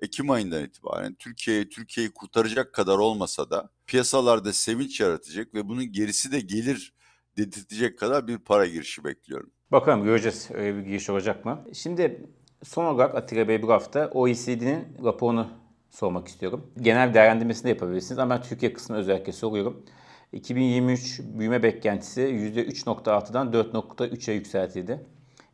Ekim 0.00 0.30
ayından 0.30 0.64
itibaren 0.64 1.14
Türkiye'yi 1.14 1.68
Türkiye'yi 1.68 2.12
kurtaracak 2.12 2.72
kadar 2.72 2.98
olmasa 2.98 3.50
da 3.50 3.70
piyasalarda 3.86 4.52
sevinç 4.52 5.00
yaratacak 5.00 5.54
ve 5.54 5.68
bunun 5.68 5.92
gerisi 5.92 6.32
de 6.32 6.40
gelir 6.40 6.94
dedirtecek 7.36 7.98
kadar 7.98 8.28
bir 8.28 8.38
para 8.38 8.66
girişi 8.66 9.04
bekliyorum. 9.04 9.50
Bakalım 9.72 10.04
göreceğiz 10.04 10.48
öyle 10.54 10.76
bir 10.76 10.82
giriş 10.82 11.10
olacak 11.10 11.44
mı? 11.44 11.64
Şimdi 11.72 12.26
son 12.62 12.84
olarak 12.84 13.14
Atilla 13.14 13.48
Bey 13.48 13.62
bu 13.62 13.72
hafta 13.72 14.10
OECD'nin 14.14 14.84
raporunu 15.04 15.48
sormak 15.90 16.28
istiyorum. 16.28 16.70
Genel 16.80 17.14
değerlendirmesini 17.14 17.64
de 17.64 17.68
yapabilirsiniz 17.68 18.18
ama 18.18 18.34
ben 18.34 18.42
Türkiye 18.42 18.72
kısmını 18.72 18.98
özellikle 19.00 19.32
soruyorum. 19.32 19.84
2023 20.32 21.20
büyüme 21.24 21.62
beklentisi 21.62 22.20
%3.6'dan 22.20 23.52
4.3'e 23.52 24.34
yükseltildi. 24.34 25.06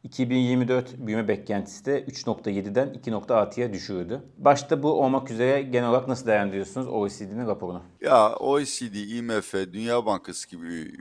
2024 0.02 0.98
büyüme 1.06 1.28
beklentisi 1.28 1.84
de 1.84 2.04
3.7'den 2.04 2.88
2.6'ya 2.88 3.72
düşürdü. 3.72 4.22
Başta 4.38 4.82
bu 4.82 4.92
olmak 4.92 5.30
üzere 5.30 5.62
genel 5.62 5.88
olarak 5.88 6.08
nasıl 6.08 6.26
değerlendiriyorsunuz 6.26 6.88
OECD'nin 6.88 7.46
raporunu? 7.46 7.82
Ya 8.00 8.32
OECD, 8.34 8.94
IMF, 8.94 9.54
Dünya 9.54 10.06
Bankası 10.06 10.48
gibi 10.48 10.92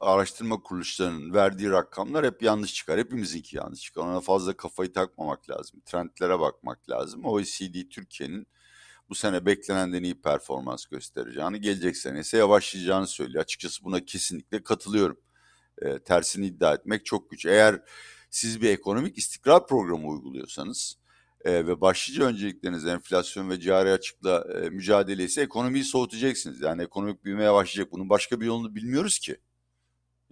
araştırma 0.00 0.62
kuruluşlarının 0.62 1.34
verdiği 1.34 1.70
rakamlar 1.70 2.26
hep 2.26 2.42
yanlış 2.42 2.74
çıkar. 2.74 2.98
Hepimizinki 2.98 3.56
yanlış 3.56 3.80
çıkar. 3.80 4.02
Ona 4.02 4.20
fazla 4.20 4.56
kafayı 4.56 4.92
takmamak 4.92 5.50
lazım. 5.50 5.80
Trendlere 5.86 6.40
bakmak 6.40 6.90
lazım. 6.90 7.24
OECD 7.24 7.88
Türkiye'nin 7.90 8.46
bu 9.10 9.14
sene 9.14 9.46
beklenenden 9.46 10.02
iyi 10.02 10.20
performans 10.22 10.86
göstereceğini, 10.86 11.60
gelecek 11.60 11.96
sene 11.96 12.20
ise 12.20 12.36
yavaşlayacağını 12.38 13.06
söylüyor. 13.06 13.44
Açıkçası 13.44 13.84
buna 13.84 14.04
kesinlikle 14.04 14.62
katılıyorum. 14.62 15.20
E, 15.82 15.98
tersini 15.98 16.46
iddia 16.46 16.74
etmek 16.74 17.06
çok 17.06 17.30
güç. 17.30 17.46
Eğer 17.46 17.82
siz 18.30 18.62
bir 18.62 18.70
ekonomik 18.70 19.18
istikrar 19.18 19.66
programı 19.66 20.08
uyguluyorsanız 20.08 20.96
e, 21.44 21.66
ve 21.66 21.80
başlıca 21.80 22.24
öncelikleriniz 22.24 22.86
enflasyon 22.86 23.50
ve 23.50 23.60
cari 23.60 23.92
açıkla 23.92 24.46
e, 24.54 24.70
mücadele 24.70 25.24
ise 25.24 25.42
ekonomiyi 25.42 25.84
soğutacaksınız. 25.84 26.60
Yani 26.60 26.82
ekonomik 26.82 27.24
büyümeye 27.24 27.52
başlayacak. 27.52 27.92
Bunun 27.92 28.08
başka 28.08 28.40
bir 28.40 28.46
yolunu 28.46 28.74
bilmiyoruz 28.74 29.18
ki. 29.18 29.36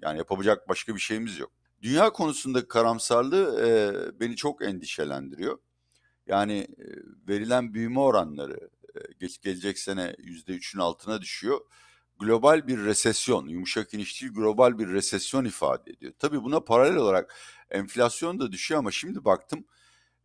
Yani 0.03 0.19
yapabilecek 0.19 0.69
başka 0.69 0.95
bir 0.95 1.01
şeyimiz 1.01 1.39
yok. 1.39 1.53
Dünya 1.83 2.11
konusunda 2.11 2.69
karamsarlığı 2.69 3.67
e, 3.67 3.71
beni 4.21 4.37
çok 4.37 4.63
endişelendiriyor. 4.63 5.59
Yani 6.27 6.59
e, 6.59 6.87
verilen 7.29 7.75
büyüme 7.75 8.01
oranları 8.01 8.71
e, 8.95 8.99
geç 9.21 9.41
gelecek 9.41 9.79
sene 9.79 10.17
yüzde 10.19 10.53
üçün 10.53 10.79
altına 10.79 11.21
düşüyor. 11.23 11.61
Global 12.19 12.67
bir 12.67 12.79
resesyon, 12.79 13.49
yumuşak 13.49 13.95
iniş 13.95 14.23
değil 14.23 14.33
global 14.33 14.79
bir 14.79 14.89
resesyon 14.89 15.45
ifade 15.45 15.91
ediyor. 15.91 16.13
Tabii 16.19 16.43
buna 16.43 16.61
paralel 16.61 16.97
olarak 16.97 17.35
enflasyon 17.71 18.41
da 18.41 18.53
düşüyor 18.53 18.79
ama 18.79 18.91
şimdi 18.91 19.25
baktım 19.25 19.65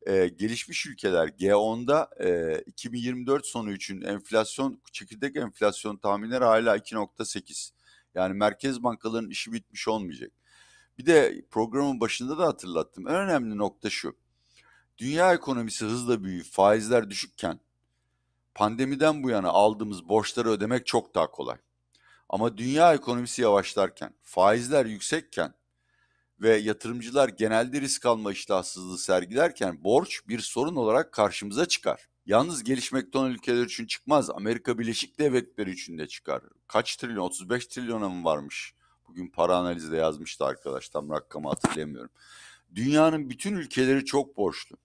e, 0.07 0.27
gelişmiş 0.27 0.85
ülkeler 0.85 1.27
G10'da 1.27 2.09
e, 2.23 2.61
2024 2.65 3.45
sonu 3.45 3.71
için 3.71 4.01
enflasyon, 4.01 4.81
çekirdek 4.91 5.35
enflasyon 5.35 5.97
tahminleri 5.97 6.43
hala 6.43 6.77
2.8. 6.77 7.71
Yani 8.15 8.33
merkez 8.33 8.83
bankaların 8.83 9.29
işi 9.29 9.53
bitmiş 9.53 9.87
olmayacak. 9.87 10.31
Bir 10.97 11.05
de 11.05 11.45
programın 11.51 11.99
başında 11.99 12.37
da 12.37 12.47
hatırlattım. 12.47 13.07
En 13.07 13.15
önemli 13.15 13.57
nokta 13.57 13.89
şu. 13.89 14.15
Dünya 14.97 15.33
ekonomisi 15.33 15.85
hızla 15.85 16.23
büyüyüp 16.23 16.45
faizler 16.45 17.09
düşükken 17.09 17.59
pandemiden 18.55 19.23
bu 19.23 19.29
yana 19.29 19.49
aldığımız 19.49 20.09
borçları 20.09 20.49
ödemek 20.49 20.85
çok 20.85 21.15
daha 21.15 21.31
kolay. 21.31 21.57
Ama 22.29 22.57
dünya 22.57 22.93
ekonomisi 22.93 23.41
yavaşlarken, 23.41 24.13
faizler 24.21 24.85
yüksekken 24.85 25.53
ve 26.41 26.55
yatırımcılar 26.57 27.29
genelde 27.29 27.81
risk 27.81 28.05
alma 28.05 28.31
iştahsızlığı 28.31 28.97
sergilerken 28.97 29.83
borç 29.83 30.27
bir 30.27 30.39
sorun 30.39 30.75
olarak 30.75 31.11
karşımıza 31.11 31.65
çıkar. 31.65 32.09
Yalnız 32.25 32.63
gelişmekte 32.63 33.17
olan 33.17 33.31
ülkeler 33.31 33.65
için 33.65 33.85
çıkmaz. 33.85 34.29
Amerika 34.29 34.79
Birleşik 34.79 35.19
Devletleri 35.19 35.71
için 35.71 35.97
de 35.97 36.07
çıkar. 36.07 36.43
Kaç 36.67 36.95
trilyon? 36.95 37.23
35 37.23 37.67
trilyona 37.67 38.09
mı 38.09 38.23
varmış? 38.23 38.73
Bugün 39.07 39.27
para 39.27 39.57
analizde 39.57 39.97
yazmıştı 39.97 40.45
arkadaş. 40.45 40.89
Tam 40.89 41.09
rakamı 41.09 41.49
hatırlayamıyorum. 41.49 42.11
Dünyanın 42.75 43.29
bütün 43.29 43.55
ülkeleri 43.55 44.05
çok 44.05 44.37
borçlu. 44.37 44.77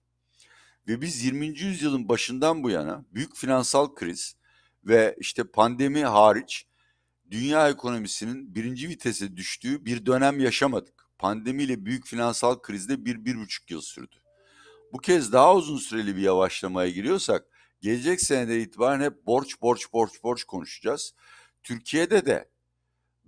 Ve 0.87 1.01
biz 1.01 1.23
20. 1.23 1.47
yüzyılın 1.47 2.09
başından 2.09 2.63
bu 2.63 2.69
yana 2.69 3.05
büyük 3.11 3.35
finansal 3.35 3.95
kriz 3.95 4.35
ve 4.83 5.15
işte 5.19 5.43
pandemi 5.43 6.05
hariç 6.05 6.65
dünya 7.31 7.69
ekonomisinin 7.69 8.55
birinci 8.55 8.89
vitese 8.89 9.37
düştüğü 9.37 9.85
bir 9.85 10.05
dönem 10.05 10.39
yaşamadık. 10.39 11.05
Pandemiyle 11.17 11.85
büyük 11.85 12.05
finansal 12.05 12.59
krizde 12.61 13.05
bir, 13.05 13.25
bir 13.25 13.35
buçuk 13.35 13.71
yıl 13.71 13.81
sürdü. 13.81 14.15
Bu 14.93 14.97
kez 14.97 15.33
daha 15.33 15.55
uzun 15.55 15.77
süreli 15.77 16.15
bir 16.15 16.21
yavaşlamaya 16.21 16.89
giriyorsak 16.89 17.45
gelecek 17.81 18.21
senede 18.21 18.61
itibaren 18.61 19.01
hep 19.01 19.25
borç 19.25 19.61
borç 19.61 19.93
borç 19.93 20.23
borç 20.23 20.43
konuşacağız. 20.43 21.13
Türkiye'de 21.63 22.25
de 22.25 22.49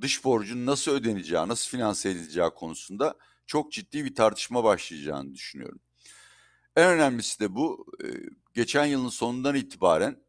dış 0.01 0.23
borcun 0.23 0.65
nasıl 0.65 0.91
ödeneceği, 0.91 1.47
nasıl 1.47 1.69
finanse 1.69 2.09
edileceği 2.09 2.49
konusunda 2.49 3.15
çok 3.45 3.71
ciddi 3.71 4.05
bir 4.05 4.15
tartışma 4.15 4.63
başlayacağını 4.63 5.33
düşünüyorum. 5.33 5.79
En 6.75 6.89
önemlisi 6.89 7.39
de 7.39 7.55
bu. 7.55 7.85
Geçen 8.53 8.85
yılın 8.85 9.09
sonundan 9.09 9.55
itibaren 9.55 10.23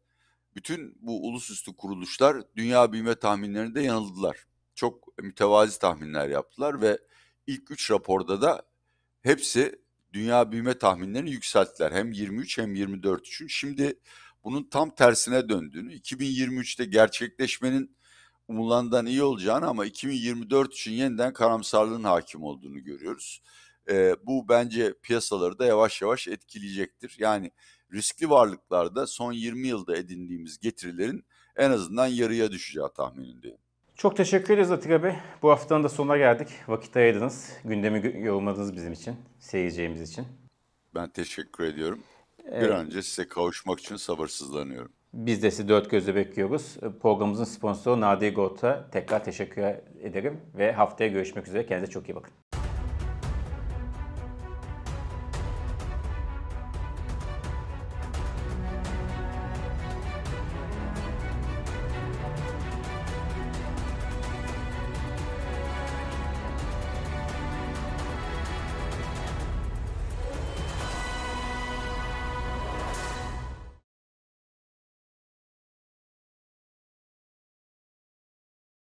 bütün 0.55 0.97
bu 1.01 1.27
ulusüstü 1.27 1.75
kuruluşlar 1.75 2.55
dünya 2.55 2.91
büyüme 2.91 3.15
tahminlerinde 3.15 3.81
yanıldılar. 3.81 4.47
Çok 4.75 5.17
mütevazi 5.17 5.79
tahminler 5.79 6.27
yaptılar 6.27 6.81
ve 6.81 6.99
ilk 7.47 7.71
üç 7.71 7.91
raporda 7.91 8.41
da 8.41 8.61
hepsi 9.21 9.82
dünya 10.13 10.51
büyüme 10.51 10.77
tahminlerini 10.77 11.31
yükselttiler. 11.31 11.91
Hem 11.91 12.11
23 12.11 12.57
hem 12.57 12.75
24 12.75 13.27
için. 13.27 13.47
Şimdi 13.47 13.99
bunun 14.43 14.63
tam 14.63 14.95
tersine 14.95 15.49
döndüğünü, 15.49 15.93
2023'te 15.95 16.85
gerçekleşmenin 16.85 17.95
umulandan 18.47 19.05
iyi 19.05 19.23
olacağını 19.23 19.67
ama 19.67 19.85
2024 19.85 20.73
için 20.73 20.91
yeniden 20.91 21.33
karamsarlığın 21.33 22.03
hakim 22.03 22.43
olduğunu 22.43 22.83
görüyoruz. 22.83 23.41
E, 23.89 24.15
bu 24.25 24.49
bence 24.49 24.93
piyasaları 25.01 25.59
da 25.59 25.65
yavaş 25.65 26.01
yavaş 26.01 26.27
etkileyecektir. 26.27 27.15
Yani 27.19 27.51
riskli 27.93 28.29
varlıklarda 28.29 29.07
son 29.07 29.33
20 29.33 29.67
yılda 29.67 29.97
edindiğimiz 29.97 30.59
getirilerin 30.59 31.25
en 31.55 31.71
azından 31.71 32.07
yarıya 32.07 32.51
düşeceği 32.51 32.87
tahminindeyim. 32.95 33.57
Çok 33.95 34.17
teşekkür 34.17 34.53
ederiz 34.53 34.71
Atilla 34.71 35.03
Bey. 35.03 35.13
Bu 35.41 35.49
haftanın 35.49 35.83
da 35.83 35.89
sonuna 35.89 36.17
geldik. 36.17 36.47
Vakit 36.67 36.97
ayırdınız. 36.97 37.49
Gündemi 37.65 38.25
yorumladınız 38.25 38.75
bizim 38.75 38.93
için, 38.93 39.15
seyireceğimiz 39.39 40.01
için. 40.01 40.25
Ben 40.95 41.09
teşekkür 41.09 41.63
ediyorum. 41.63 41.99
Bir 42.45 42.69
an 42.69 42.85
önce 42.85 43.03
size 43.03 43.27
kavuşmak 43.27 43.79
için 43.79 43.95
sabırsızlanıyorum. 43.95 44.91
Biz 45.13 45.43
de 45.43 45.51
sizi 45.51 45.69
dört 45.69 45.89
gözle 45.89 46.15
bekliyoruz. 46.15 46.77
Programımızın 47.01 47.43
sponsoru 47.43 48.01
Nadir 48.01 48.35
Gold'a 48.35 48.89
tekrar 48.91 49.23
teşekkür 49.23 49.61
ederim 50.01 50.41
ve 50.57 50.71
haftaya 50.71 51.09
görüşmek 51.09 51.47
üzere. 51.47 51.65
Kendinize 51.65 51.91
çok 51.91 52.09
iyi 52.09 52.15
bakın. 52.15 52.33